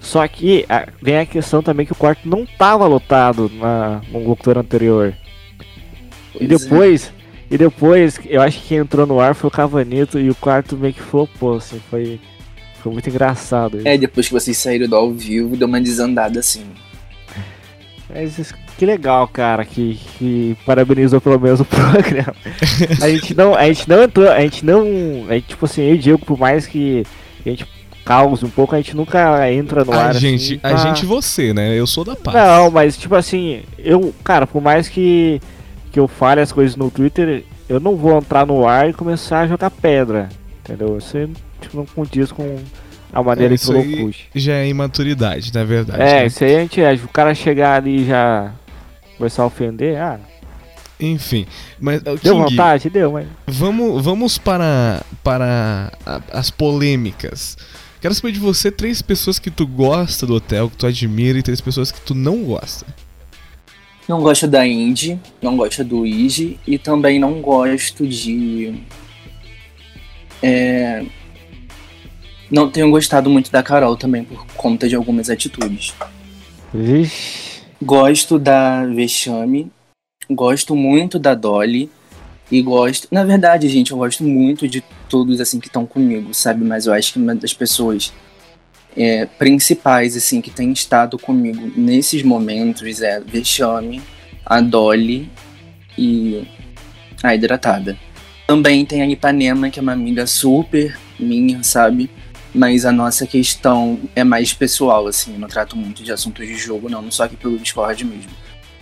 [0.01, 4.27] Só que a, vem a questão também que o quarto não tava lotado na, no
[4.27, 5.15] locutor anterior.
[6.33, 7.21] Pois e depois, é.
[7.51, 10.77] E depois, eu acho que quem entrou no ar foi o Cavanito e o quarto
[10.77, 12.21] meio que flopou, assim, foi,
[12.81, 13.81] foi muito engraçado.
[13.85, 16.63] É, depois que vocês saíram do ao vivo, deu uma desandada assim.
[18.09, 22.35] Mas que legal, cara, que, que parabenizou pelo menos o programa.
[23.03, 24.83] a gente não, a gente não entrou, a gente não,
[25.29, 27.05] a gente, tipo assim, eu e o Diego, por mais que
[27.45, 27.67] a gente
[28.05, 30.15] cause um pouco, a gente nunca entra no a ar.
[30.15, 30.75] Gente, assim, pra...
[30.75, 31.79] A gente você, né?
[31.79, 32.37] Eu sou da paz.
[32.37, 35.41] Não, mas tipo assim, eu, cara, por mais que
[35.93, 39.41] que eu fale as coisas no Twitter, eu não vou entrar no ar e começar
[39.41, 40.29] a jogar pedra,
[40.61, 40.97] entendeu?
[40.99, 41.17] Isso
[41.61, 42.59] tipo, não condiz com
[43.13, 44.25] a maneira É, que puxa.
[44.35, 46.03] Já é imaturidade, na verdade.
[46.03, 46.27] É, né?
[46.27, 46.95] isso aí a gente é.
[46.95, 48.53] O cara chegar ali e já
[49.17, 50.19] começar a ofender, ah,
[50.99, 51.47] Enfim,
[51.79, 52.89] mas deu King, vontade?
[52.89, 53.27] Deu, mas.
[53.47, 55.93] vamos, vamos para, para
[56.33, 57.57] as polêmicas.
[58.01, 61.43] Quero saber de você três pessoas que tu gosta do hotel, que tu admira, e
[61.43, 62.87] três pessoas que tu não gosta.
[64.09, 68.83] Não gosto da Indy, não gosto do Iji e também não gosto de.
[70.43, 71.05] É,
[72.51, 75.95] Não tenho gostado muito da Carol também por conta de algumas atitudes.
[76.73, 77.61] Vixe.
[77.81, 79.71] Gosto da Vexame,
[80.29, 81.91] gosto muito da Dolly
[82.51, 83.09] e gosto.
[83.11, 86.65] Na verdade, gente, eu gosto muito de todos assim que estão comigo, sabe?
[86.65, 88.13] Mas eu acho que uma das pessoas
[88.97, 94.03] é, principais assim que tem estado comigo nesses momentos é Vexame,
[94.45, 95.31] a Dolly
[95.97, 96.45] e
[97.23, 97.97] a Hidratada.
[98.47, 102.11] Também tem a Ipanema, que é uma amiga super minha, sabe?
[102.53, 105.35] Mas a nossa questão é mais pessoal, assim.
[105.35, 107.09] Eu não trato muito de assuntos de jogo, não.
[107.13, 108.31] Só aqui pelo Discord mesmo.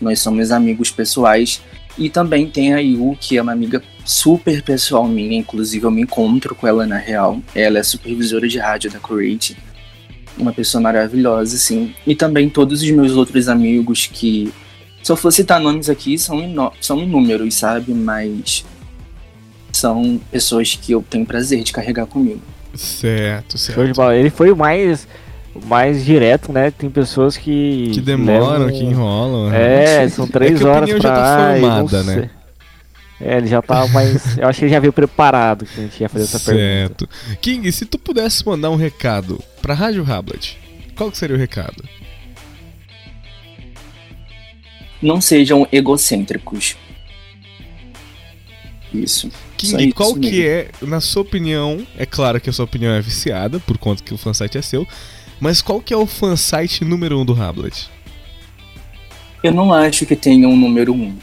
[0.01, 1.61] Nós somos amigos pessoais.
[1.99, 5.37] E também tem a Yu, que é uma amiga super pessoal minha.
[5.37, 7.41] Inclusive, eu me encontro com ela na real.
[7.55, 9.57] Ela é supervisora de rádio da Create.
[10.39, 11.93] Uma pessoa maravilhosa, assim.
[12.07, 14.53] E também todos os meus outros amigos que...
[15.03, 17.93] Se eu for citar nomes aqui, são, inó- são inúmeros, sabe?
[17.93, 18.65] Mas...
[19.73, 22.41] São pessoas que eu tenho prazer de carregar comigo.
[22.75, 23.97] Certo, Show de certo.
[23.97, 24.17] bola.
[24.17, 25.07] Ele foi o mais,
[25.67, 26.71] mais direto, né?
[26.71, 27.91] Tem pessoas que.
[27.95, 29.53] Que demoram, levam- que enrolam.
[29.55, 32.31] É, são três que a horas pra já tá e formada, né?
[33.21, 34.39] É, ele já tava mais.
[34.39, 37.07] Eu acho que ele já veio preparado que a gente ia fazer essa pergunta.
[37.07, 37.09] Certo.
[37.41, 40.57] King, se tu pudesse mandar um recado pra Rádio Hablet,
[40.97, 41.83] qual que seria o recado?
[45.01, 46.77] não sejam egocêntricos.
[48.93, 49.31] Isso.
[49.57, 50.45] King, Só isso qual que mesmo.
[50.49, 54.15] é, na sua opinião, é claro que a sua opinião é viciada, por conta que
[54.15, 54.87] o fansite é seu,
[55.41, 57.89] mas qual que é o fansite número um do Hablet?
[59.43, 61.15] Eu não acho que tenha um número um.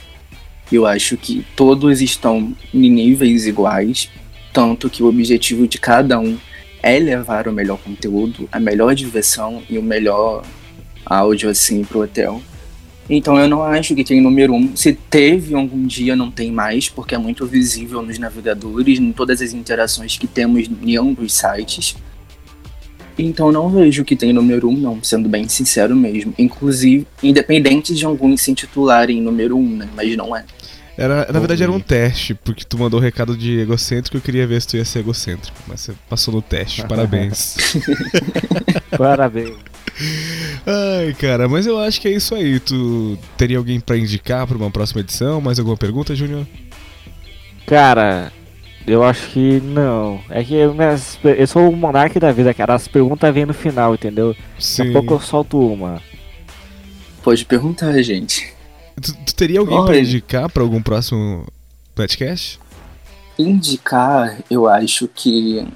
[0.72, 4.09] Eu acho que todos estão em níveis iguais,
[4.53, 6.38] tanto que o objetivo de cada um
[6.82, 10.43] é levar o melhor conteúdo, a melhor diversão e o melhor
[11.05, 12.41] áudio assim pro hotel.
[13.09, 14.76] Então eu não acho que tem número um.
[14.76, 19.41] Se teve algum dia, não tem mais, porque é muito visível nos navegadores, em todas
[19.41, 21.95] as interações que temos em ambos sites.
[23.18, 26.34] Então não vejo que tem número um, não, sendo bem sincero mesmo.
[26.38, 29.88] Inclusive, independente de alguns se intitularem número um, né?
[29.95, 30.43] Mas não é.
[30.97, 34.22] Era, na verdade era um teste, porque tu mandou o recado de egocêntrico e eu
[34.22, 35.57] queria ver se tu ia ser egocêntrico.
[35.68, 37.57] Mas você passou no teste, parabéns.
[38.97, 39.57] Parabéns.
[40.66, 42.59] Ai, cara, mas eu acho que é isso aí.
[42.61, 45.41] Tu teria alguém pra indicar pra uma próxima edição?
[45.41, 46.47] Mais alguma pergunta, Júnior?
[47.66, 48.32] Cara,
[48.88, 50.22] eu acho que não.
[50.30, 52.74] É que eu, minhas- eu sou o monarca da vida, cara.
[52.76, 54.34] As perguntas vêm no final, entendeu?
[54.34, 54.90] Daqui Sim.
[54.90, 56.02] a pouco eu solto uma.
[57.24, 58.54] Pode perguntar, gente.
[59.02, 60.00] Tu, tu teria alguém pra Olha.
[60.00, 61.46] indicar pra algum próximo
[61.96, 62.60] podcast?
[63.38, 65.68] Indicar, eu acho que.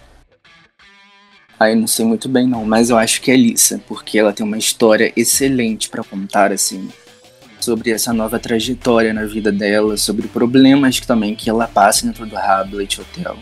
[1.59, 4.45] Aí não sei muito bem não, mas eu acho que é Lissa, porque ela tem
[4.45, 6.87] uma história excelente pra contar assim
[7.59, 12.25] sobre essa nova trajetória na vida dela, sobre problemas que também que ela passa dentro
[12.25, 13.37] do Hablet Hotel.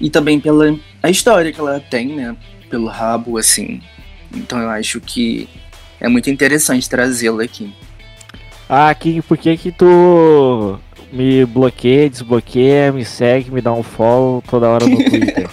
[0.00, 2.36] E também pela a história que ela tem, né,
[2.68, 3.80] pelo rabo assim.
[4.34, 5.48] Então eu acho que
[6.00, 7.72] é muito interessante trazê-la aqui.
[8.68, 10.78] Ah, King, por que que tu
[11.12, 15.48] me bloqueia, desbloqueia, me segue, me dá um follow toda hora no Twitter?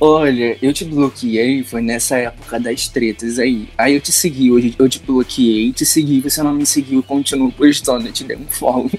[0.00, 3.68] Olha, eu te bloqueei, foi nessa época das tretas aí.
[3.76, 7.50] Aí eu te segui, hoje eu te bloqueei, te segui, você não me seguiu, continuo
[7.50, 8.90] postando, eu te dei um follow.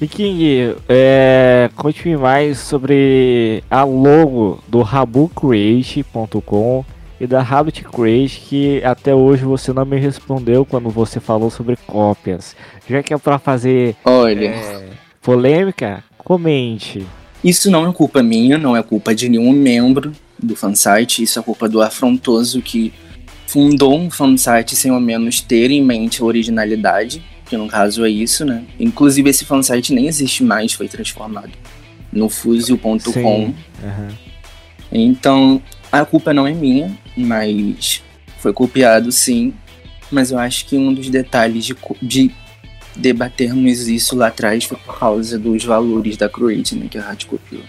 [0.00, 6.84] E King, é, conte-me mais sobre a logo do rabucreate.com
[7.20, 11.76] e da Habit Create que até hoje você não me respondeu quando você falou sobre
[11.86, 12.56] cópias.
[12.88, 14.88] Já que é pra fazer Olha, é,
[15.22, 17.06] polêmica, comente.
[17.44, 21.42] Isso não é culpa minha, não é culpa de nenhum membro do fansite, isso é
[21.42, 22.92] culpa do afrontoso que
[23.46, 28.10] fundou um fansite sem ao menos ter em mente a originalidade, que no caso é
[28.10, 28.64] isso, né?
[28.80, 31.52] Inclusive esse fansite nem existe mais, foi transformado
[32.10, 33.52] no fuzil.com.
[33.84, 34.08] Aham.
[34.90, 38.02] Então, a culpa não é minha, mas
[38.38, 39.52] foi copiado sim.
[40.10, 42.30] Mas eu acho que um dos detalhes de, de
[42.96, 46.86] debatermos isso lá atrás foi por causa dos valores da Create, né?
[46.90, 47.62] Que a rádio copiou.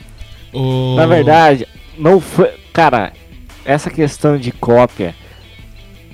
[0.53, 1.67] Ô, Na verdade,
[1.97, 2.51] não foi.
[2.73, 3.13] Cara,
[3.63, 5.15] essa questão de cópia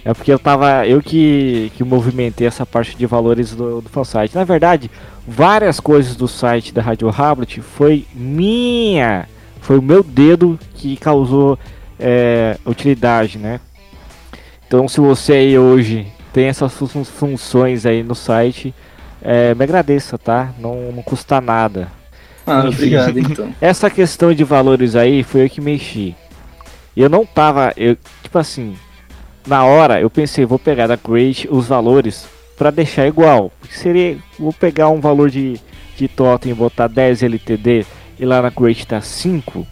[0.06, 0.86] É porque eu tava.
[0.88, 4.36] Eu que, que movimentei essa parte de valores do, do fansite.
[4.36, 4.90] Na verdade,
[5.28, 9.28] várias coisas do site da Rádio Hablet foi minha.
[9.62, 11.60] Foi o meu dedo que causou
[12.00, 13.60] é, utilidade, né?
[14.68, 18.74] Então se você aí hoje tem essas fun funções aí no site,
[19.22, 20.54] é, me agradeça, tá?
[20.60, 21.88] Não, não custa nada.
[22.46, 23.54] Ah, obrigado então.
[23.62, 26.16] Essa questão de valores aí foi eu que mexi.
[26.96, 27.74] E eu não tava.
[27.78, 28.76] Eu, tipo assim,
[29.46, 33.52] na hora eu pensei, vou pegar da Great os valores para deixar igual.
[33.70, 34.18] Seria.
[34.38, 35.60] Vou pegar um valor de,
[35.96, 37.86] de totem e botar 10 LTD
[38.20, 39.66] e lá na Great tá 5.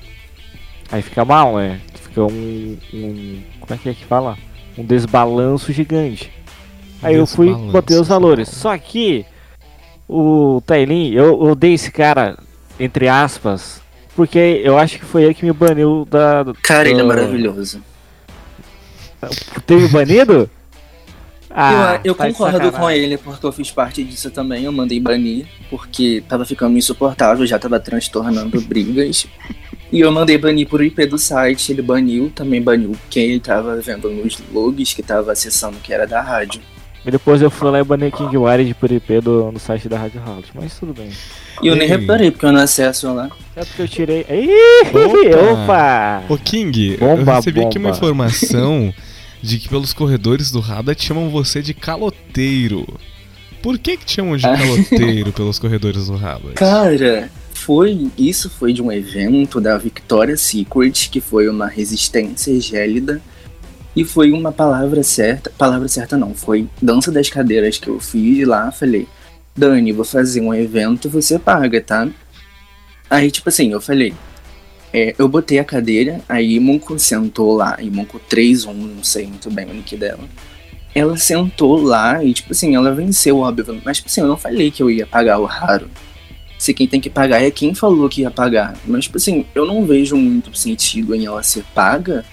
[0.91, 1.79] Aí fica mal, né?
[1.95, 3.41] Fica um, um.
[3.59, 4.37] Como é que é que fala?
[4.77, 6.31] Um desbalanço gigante.
[7.01, 8.49] Aí eu fui, botei os valores.
[8.49, 9.25] Só que
[10.09, 12.37] o Tailin, eu odeio esse cara
[12.79, 13.81] entre aspas,
[14.15, 16.45] porque eu acho que foi ele que me baniu da.
[16.63, 17.81] Cara, ele é maravilhoso.
[19.65, 20.49] Teve banido?
[21.51, 24.63] Ah, eu, eu tá concordo com ele, porque eu fiz parte disso também.
[24.63, 29.27] Eu mandei banir, porque tava ficando insuportável, já tava transtornando brigas.
[29.91, 33.75] E eu mandei banir por IP do site, ele baniu, também baniu quem ele tava
[33.81, 36.61] vendo nos logs que tava acessando que era da rádio.
[37.05, 39.97] E depois eu fui lá e banei King Wired por IP do, no site da
[39.97, 41.09] Rádio Halt, mas tudo bem.
[41.61, 43.29] E eu nem reparei, porque eu não acesso lá.
[43.55, 44.25] É porque eu tirei.
[44.29, 46.23] Ih, opa!
[46.27, 47.69] Ô King, bomba, eu recebi bomba.
[47.69, 48.93] aqui uma informação
[49.41, 52.85] de que pelos corredores do Rabbit chamam você de caloteiro.
[53.61, 56.53] Por que que te chamam de caloteiro pelos corredores do Rabbit?
[56.55, 63.21] Cara, foi isso foi de um evento da Victoria's Secret, que foi uma resistência gélida
[63.99, 68.47] e foi uma palavra certa, palavra certa não, foi dança das cadeiras que eu fiz
[68.47, 69.05] lá, falei,
[69.53, 72.07] Dani, vou fazer um evento, você paga, tá?
[73.09, 74.13] Aí, tipo assim, eu falei,
[74.93, 79.65] é, eu botei a cadeira, aí Imunko sentou lá, Imunko 3-1, não sei muito bem
[79.65, 80.23] o nick dela.
[80.95, 84.71] Ela sentou lá e, tipo assim, ela venceu, óbvio, mas, tipo assim, eu não falei
[84.71, 85.89] que eu ia pagar o raro.
[86.57, 88.77] Se quem tem que pagar é quem falou que ia pagar.
[88.85, 92.23] Mas, tipo assim, eu não vejo muito sentido em ela ser paga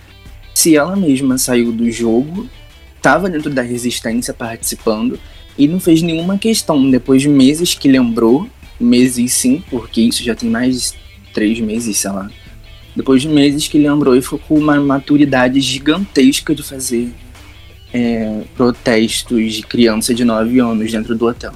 [0.57, 2.49] se ela mesma saiu do jogo,
[2.97, 5.21] estava dentro da resistência participando
[5.59, 6.91] e não fez nenhuma questão.
[6.91, 8.49] Depois de meses que lembrou,
[8.81, 10.99] meses sim, porque isso já tem mais de
[11.35, 12.31] três meses, sei lá.
[12.97, 17.13] Depois de meses que lembrou e ficou com uma maturidade gigantesca de fazer
[17.93, 21.53] é, protestos de criança de 9 anos dentro do hotel.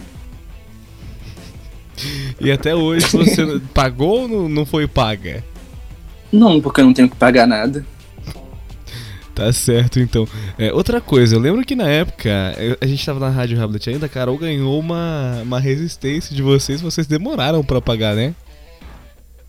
[2.38, 5.42] E até hoje você pagou ou não foi paga?
[6.30, 7.82] Não, porque eu não tenho que pagar nada.
[9.40, 10.28] Tá certo, então.
[10.58, 12.30] É, outra coisa, eu lembro que na época,
[12.78, 16.82] a gente tava na Rádio Hamlet ainda, a Carol ganhou uma, uma resistência de vocês,
[16.82, 18.34] vocês demoraram para pagar, né?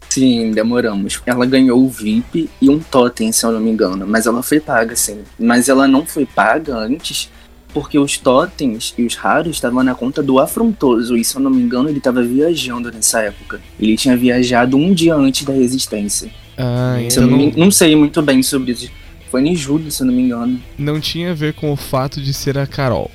[0.08, 1.22] Sim, demoramos.
[1.26, 4.08] Ela ganhou o VIP e um totem, se eu não me engano.
[4.08, 5.24] Mas ela foi paga, sim.
[5.38, 7.30] Mas ela não foi paga antes
[7.74, 11.18] porque os totens e os raros estavam na conta do afrontoso.
[11.18, 13.60] E se eu não me engano, ele estava viajando nessa época.
[13.78, 16.32] Ele tinha viajado um dia antes da resistência.
[16.58, 17.24] Ah, então.
[17.24, 19.01] Eu não, não sei muito bem sobre isso.
[19.32, 20.62] Foi em julho, se eu não me engano.
[20.78, 23.10] Não tinha a ver com o fato de ser a Carol.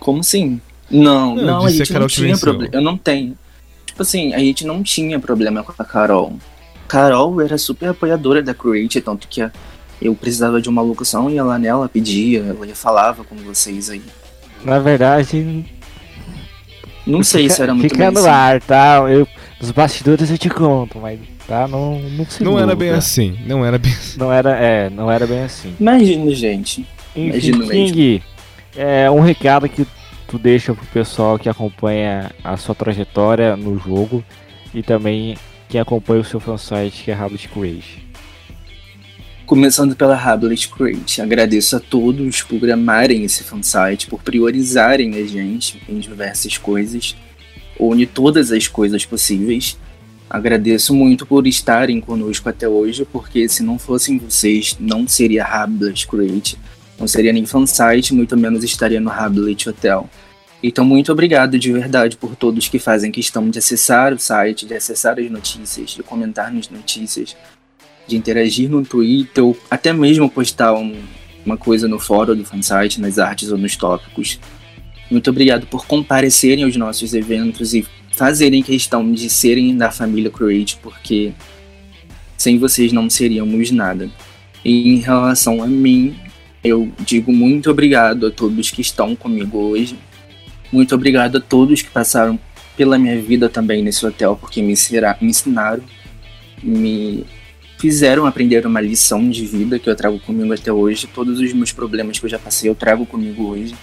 [0.00, 0.60] Como assim?
[0.90, 2.74] Não, não, não a gente a não tinha problema.
[2.74, 3.38] Eu não tenho.
[3.86, 6.36] Tipo assim, a gente não tinha problema com a Carol.
[6.88, 9.48] Carol era super apoiadora da Create, tanto que
[10.02, 14.02] eu precisava de uma locução e ela nela pedia, ela falava com vocês aí.
[14.64, 15.64] Na verdade.
[17.06, 18.28] Não sei fica, se era muito Fica no assim.
[18.28, 18.96] ar, tá?
[19.08, 19.28] Eu,
[19.60, 21.20] nos bastidores eu te conto, mas
[21.50, 21.66] tá?
[21.66, 24.18] Não, não se Não era bem assim, não era bem assim.
[24.18, 25.74] Não era, é, não era bem assim.
[25.80, 26.86] Imagina, gente.
[27.16, 28.22] Enfim, King,
[28.76, 29.84] é um recado que
[30.28, 34.22] tu deixa pro pessoal que acompanha a sua trajetória no jogo
[34.72, 35.36] e também
[35.68, 38.08] quem acompanha o seu fansite que é Hablet Create.
[39.44, 45.82] Começando pela Hablet Create, agradeço a todos por amarem esse fansite, por priorizarem a gente
[45.88, 47.16] em diversas coisas,
[47.76, 49.76] une todas as coisas possíveis
[50.30, 56.06] Agradeço muito por estarem conosco até hoje, porque se não fossem vocês, não seria Hablet
[56.06, 56.56] Create,
[56.96, 60.08] não seria nem fansite, muito menos estaria no Hablet Hotel.
[60.62, 64.74] Então, muito obrigado de verdade por todos que fazem questão de acessar o site, de
[64.74, 67.34] acessar as notícias, de comentar nas notícias,
[68.06, 70.94] de interagir no Twitter, ou até mesmo postar um,
[71.44, 74.38] uma coisa no fórum do fansite, nas artes ou nos tópicos.
[75.10, 77.84] Muito obrigado por comparecerem aos nossos eventos e
[78.20, 81.32] fazerem questão de serem da família Create, porque
[82.36, 84.10] sem vocês não seríamos nada.
[84.62, 86.14] E em relação a mim,
[86.62, 89.98] eu digo muito obrigado a todos que estão comigo hoje.
[90.70, 92.38] Muito obrigado a todos que passaram
[92.76, 94.74] pela minha vida também nesse hotel, porque me,
[95.22, 95.82] ensinaram,
[96.62, 97.24] me
[97.78, 101.06] fizeram aprender uma lição de vida que eu trago comigo até hoje.
[101.06, 103.74] Todos os meus problemas que eu já passei eu trago comigo hoje.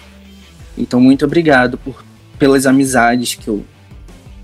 [0.77, 2.05] Então, muito obrigado por,
[2.37, 3.65] pelas amizades que eu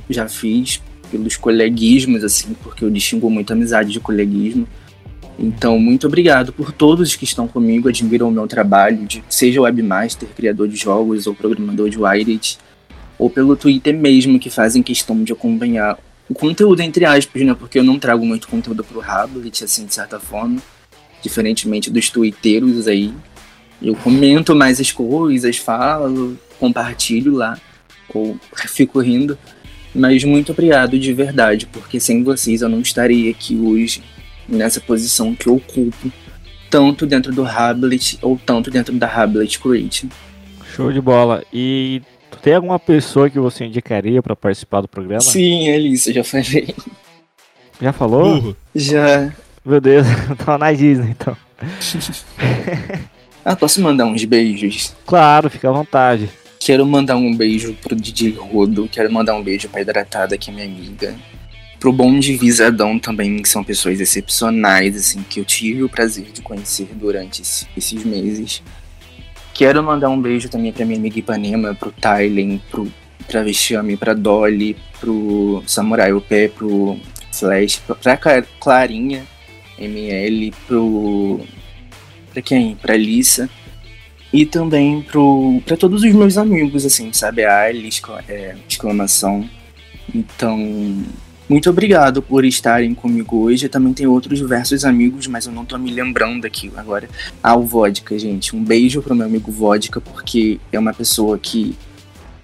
[0.10, 0.82] já fiz,
[1.12, 4.68] pelos coleguismos, assim, porque eu distingo muito amizade de coleguismo.
[5.38, 10.30] Então, muito obrigado por todos que estão comigo, admiram o meu trabalho, de, seja webmaster,
[10.30, 12.58] criador de jogos ou programador de Wired,
[13.18, 15.98] ou pelo Twitter mesmo, que fazem questão de acompanhar
[16.30, 17.54] o conteúdo, entre aspas, né?
[17.54, 20.62] Porque eu não trago muito conteúdo pro Hablet, assim, de certa forma.
[21.22, 23.14] Diferentemente dos twitteiros aí.
[23.82, 27.58] Eu comento mais as coisas, falo, compartilho lá,
[28.14, 28.38] ou
[28.68, 29.38] fico rindo.
[29.94, 34.02] Mas muito obrigado de verdade, porque sem vocês eu não estaria aqui hoje
[34.48, 36.12] nessa posição que eu ocupo,
[36.70, 40.10] tanto dentro do Hablet ou tanto dentro da Hablet Create.
[40.76, 41.44] Show de bola.
[41.54, 42.02] E
[42.42, 45.22] tem alguma pessoa que você indicaria para participar do programa?
[45.22, 46.74] Sim, Alice, eu já falei.
[47.80, 48.36] Já falou?
[48.36, 48.56] Uhum.
[48.74, 49.32] Já.
[49.64, 50.08] Meu Deus,
[50.44, 51.38] tava na Disney então.
[53.46, 54.96] ah, posso mandar uns beijos?
[55.06, 56.30] Claro, fica à vontade.
[56.66, 60.54] Quero mandar um beijo pro DJ Rodo, quero mandar um beijo pra Hidratada, que é
[60.54, 61.14] minha amiga.
[61.78, 66.32] Pro Bom de Visadão também, que são pessoas excepcionais, assim, que eu tive o prazer
[66.32, 67.42] de conhecer durante
[67.76, 68.64] esses meses.
[69.54, 72.90] Quero mandar um beijo também pra minha amiga Ipanema, pro Tylen, pro
[73.28, 76.98] Travestiame, pra Dolly, pro Samurai Pé, pro
[77.34, 78.18] Flash, pra
[78.58, 79.28] Clarinha,
[79.78, 81.42] ML, pro.
[82.32, 82.74] pra quem?
[82.78, 83.50] Pra Lissa
[84.34, 85.06] e também
[85.64, 87.46] para todos os meus amigos, assim, sabe?
[87.46, 87.90] A Ali,
[88.28, 89.48] é, exclamação.
[90.14, 90.58] Então,
[91.48, 93.68] muito obrigado por estarem comigo hoje.
[93.68, 97.08] Eu também tenho outros diversos amigos, mas eu não tô me lembrando aqui agora.
[97.44, 98.56] Ah, o Vodka, gente.
[98.56, 101.78] Um beijo pro meu amigo Vodka, porque é uma pessoa que,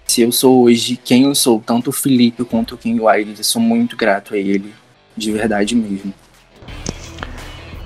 [0.05, 3.43] se eu sou hoje quem eu sou, tanto o Felipe quanto o King Wilde, eu
[3.43, 4.71] sou muito grato a ele.
[5.17, 6.13] De verdade mesmo.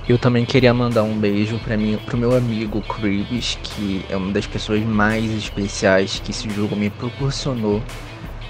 [0.08, 4.34] Eu também queria mandar um beijo para mim, pro meu amigo Cribs, que é uma
[4.34, 7.82] das pessoas mais especiais que esse jogo me proporcionou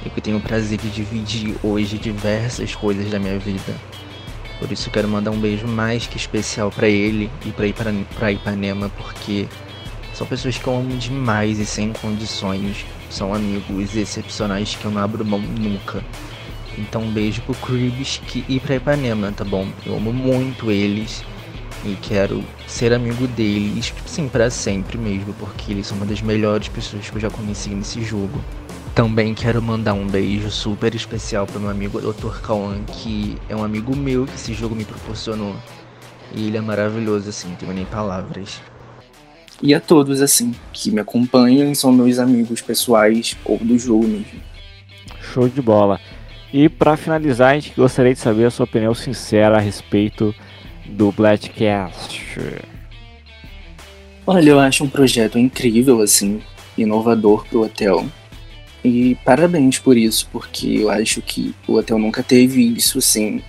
[0.03, 3.71] e que tenho o prazer de dividir hoje diversas coisas da minha vida.
[4.57, 9.47] Por isso quero mandar um beijo mais que especial para ele e para Ipanema, porque
[10.11, 12.83] são pessoas que eu amo demais e sem condições.
[13.11, 16.03] São amigos excepcionais que eu não abro mão nunca.
[16.79, 19.67] Então um beijo pro Cribs e pra Ipanema, tá bom?
[19.85, 21.23] Eu amo muito eles
[21.85, 26.67] e quero ser amigo deles, sim, para sempre mesmo, porque eles são uma das melhores
[26.69, 28.43] pessoas que eu já conheci nesse jogo.
[28.95, 32.39] Também quero mandar um beijo super especial para meu amigo Dr.
[32.41, 35.55] Kawan, que é um amigo meu que esse jogo me proporcionou.
[36.33, 38.61] E ele é maravilhoso, assim, não tenho nem palavras.
[39.61, 44.39] E a todos, assim, que me acompanham, são meus amigos pessoais ou do jogo mesmo.
[45.21, 45.99] Show de bola.
[46.53, 50.35] E para finalizar, a gente gostaria de saber a sua opinião sincera a respeito
[50.85, 52.21] do Blackcast?
[54.25, 56.41] Olha, eu acho um projeto incrível, assim,
[56.77, 58.05] inovador pro hotel.
[58.83, 63.41] E parabéns por isso, porque eu acho que o hotel nunca teve isso, sim.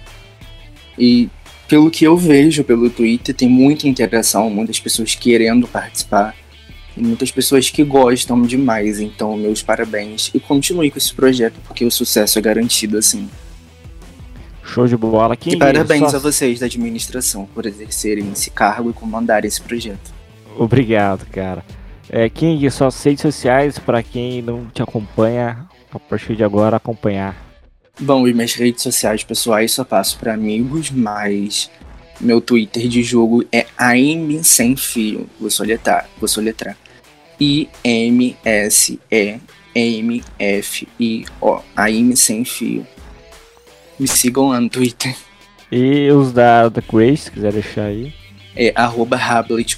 [0.98, 1.28] E
[1.68, 6.34] pelo que eu vejo pelo Twitter, tem muita interação, muitas pessoas querendo participar.
[6.96, 10.30] E muitas pessoas que gostam demais, então meus parabéns.
[10.32, 13.28] E continue com esse projeto, porque o sucesso é garantido, assim.
[14.64, 15.36] Show de bola.
[15.36, 16.16] Quem e parabéns só...
[16.16, 20.12] a vocês da administração por exercerem esse cargo e comandarem esse projeto.
[20.56, 21.64] Obrigado, cara.
[22.08, 27.36] É, King, suas redes sociais para quem não te acompanha, a partir de agora acompanhar.
[28.00, 31.70] Bom, e minhas redes sociais pessoais só passo para amigos, mas
[32.20, 35.28] meu Twitter de jogo é AIM sem fio.
[35.40, 36.76] Vou soletrar, vou soletrar.
[37.40, 39.38] I M S E
[39.74, 41.60] M F I O.
[41.76, 42.86] AIM sem fio.
[43.98, 45.14] Me sigam lá no Twitter.
[45.70, 48.12] E os da, da Create, se quiser deixar aí.
[48.56, 49.18] É arroba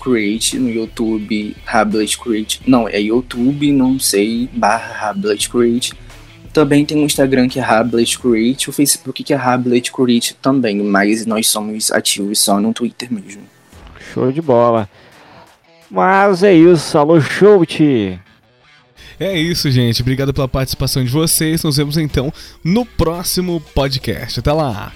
[0.03, 2.61] Create no YouTube, Hablet Create.
[2.67, 5.95] Não, é YouTube, não sei, barra Hablet Create.
[6.53, 10.77] Também tem o Instagram que é Hablet Create, o Facebook que é Hablet Create também,
[10.77, 13.43] mas nós somos ativos só no Twitter mesmo.
[14.13, 14.89] Show de bola.
[15.91, 18.26] Mas é isso, alô Shout!
[19.19, 20.03] É isso, gente.
[20.03, 21.63] Obrigado pela participação de vocês.
[21.63, 22.33] Nos vemos então
[22.63, 24.41] no próximo podcast.
[24.41, 24.93] Até lá.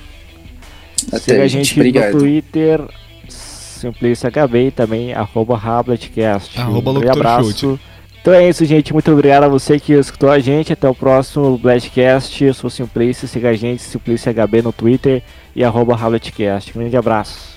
[1.09, 2.13] Até Siga a gente obrigado.
[2.13, 2.81] no Twitter,
[3.29, 6.61] SimpliciHB e também arroba Habletcast.
[6.61, 7.51] Arroba um abraço.
[7.53, 7.81] Chute.
[8.21, 8.93] Então é isso, gente.
[8.93, 10.73] Muito obrigado a você que escutou a gente.
[10.73, 12.45] Até o próximo Blastcast.
[12.45, 13.27] Eu sou Simplice.
[13.27, 15.23] Siga a gente, SimpliciHB no Twitter
[15.57, 16.77] e arroba Habletcast.
[16.77, 17.50] Um grande abraço.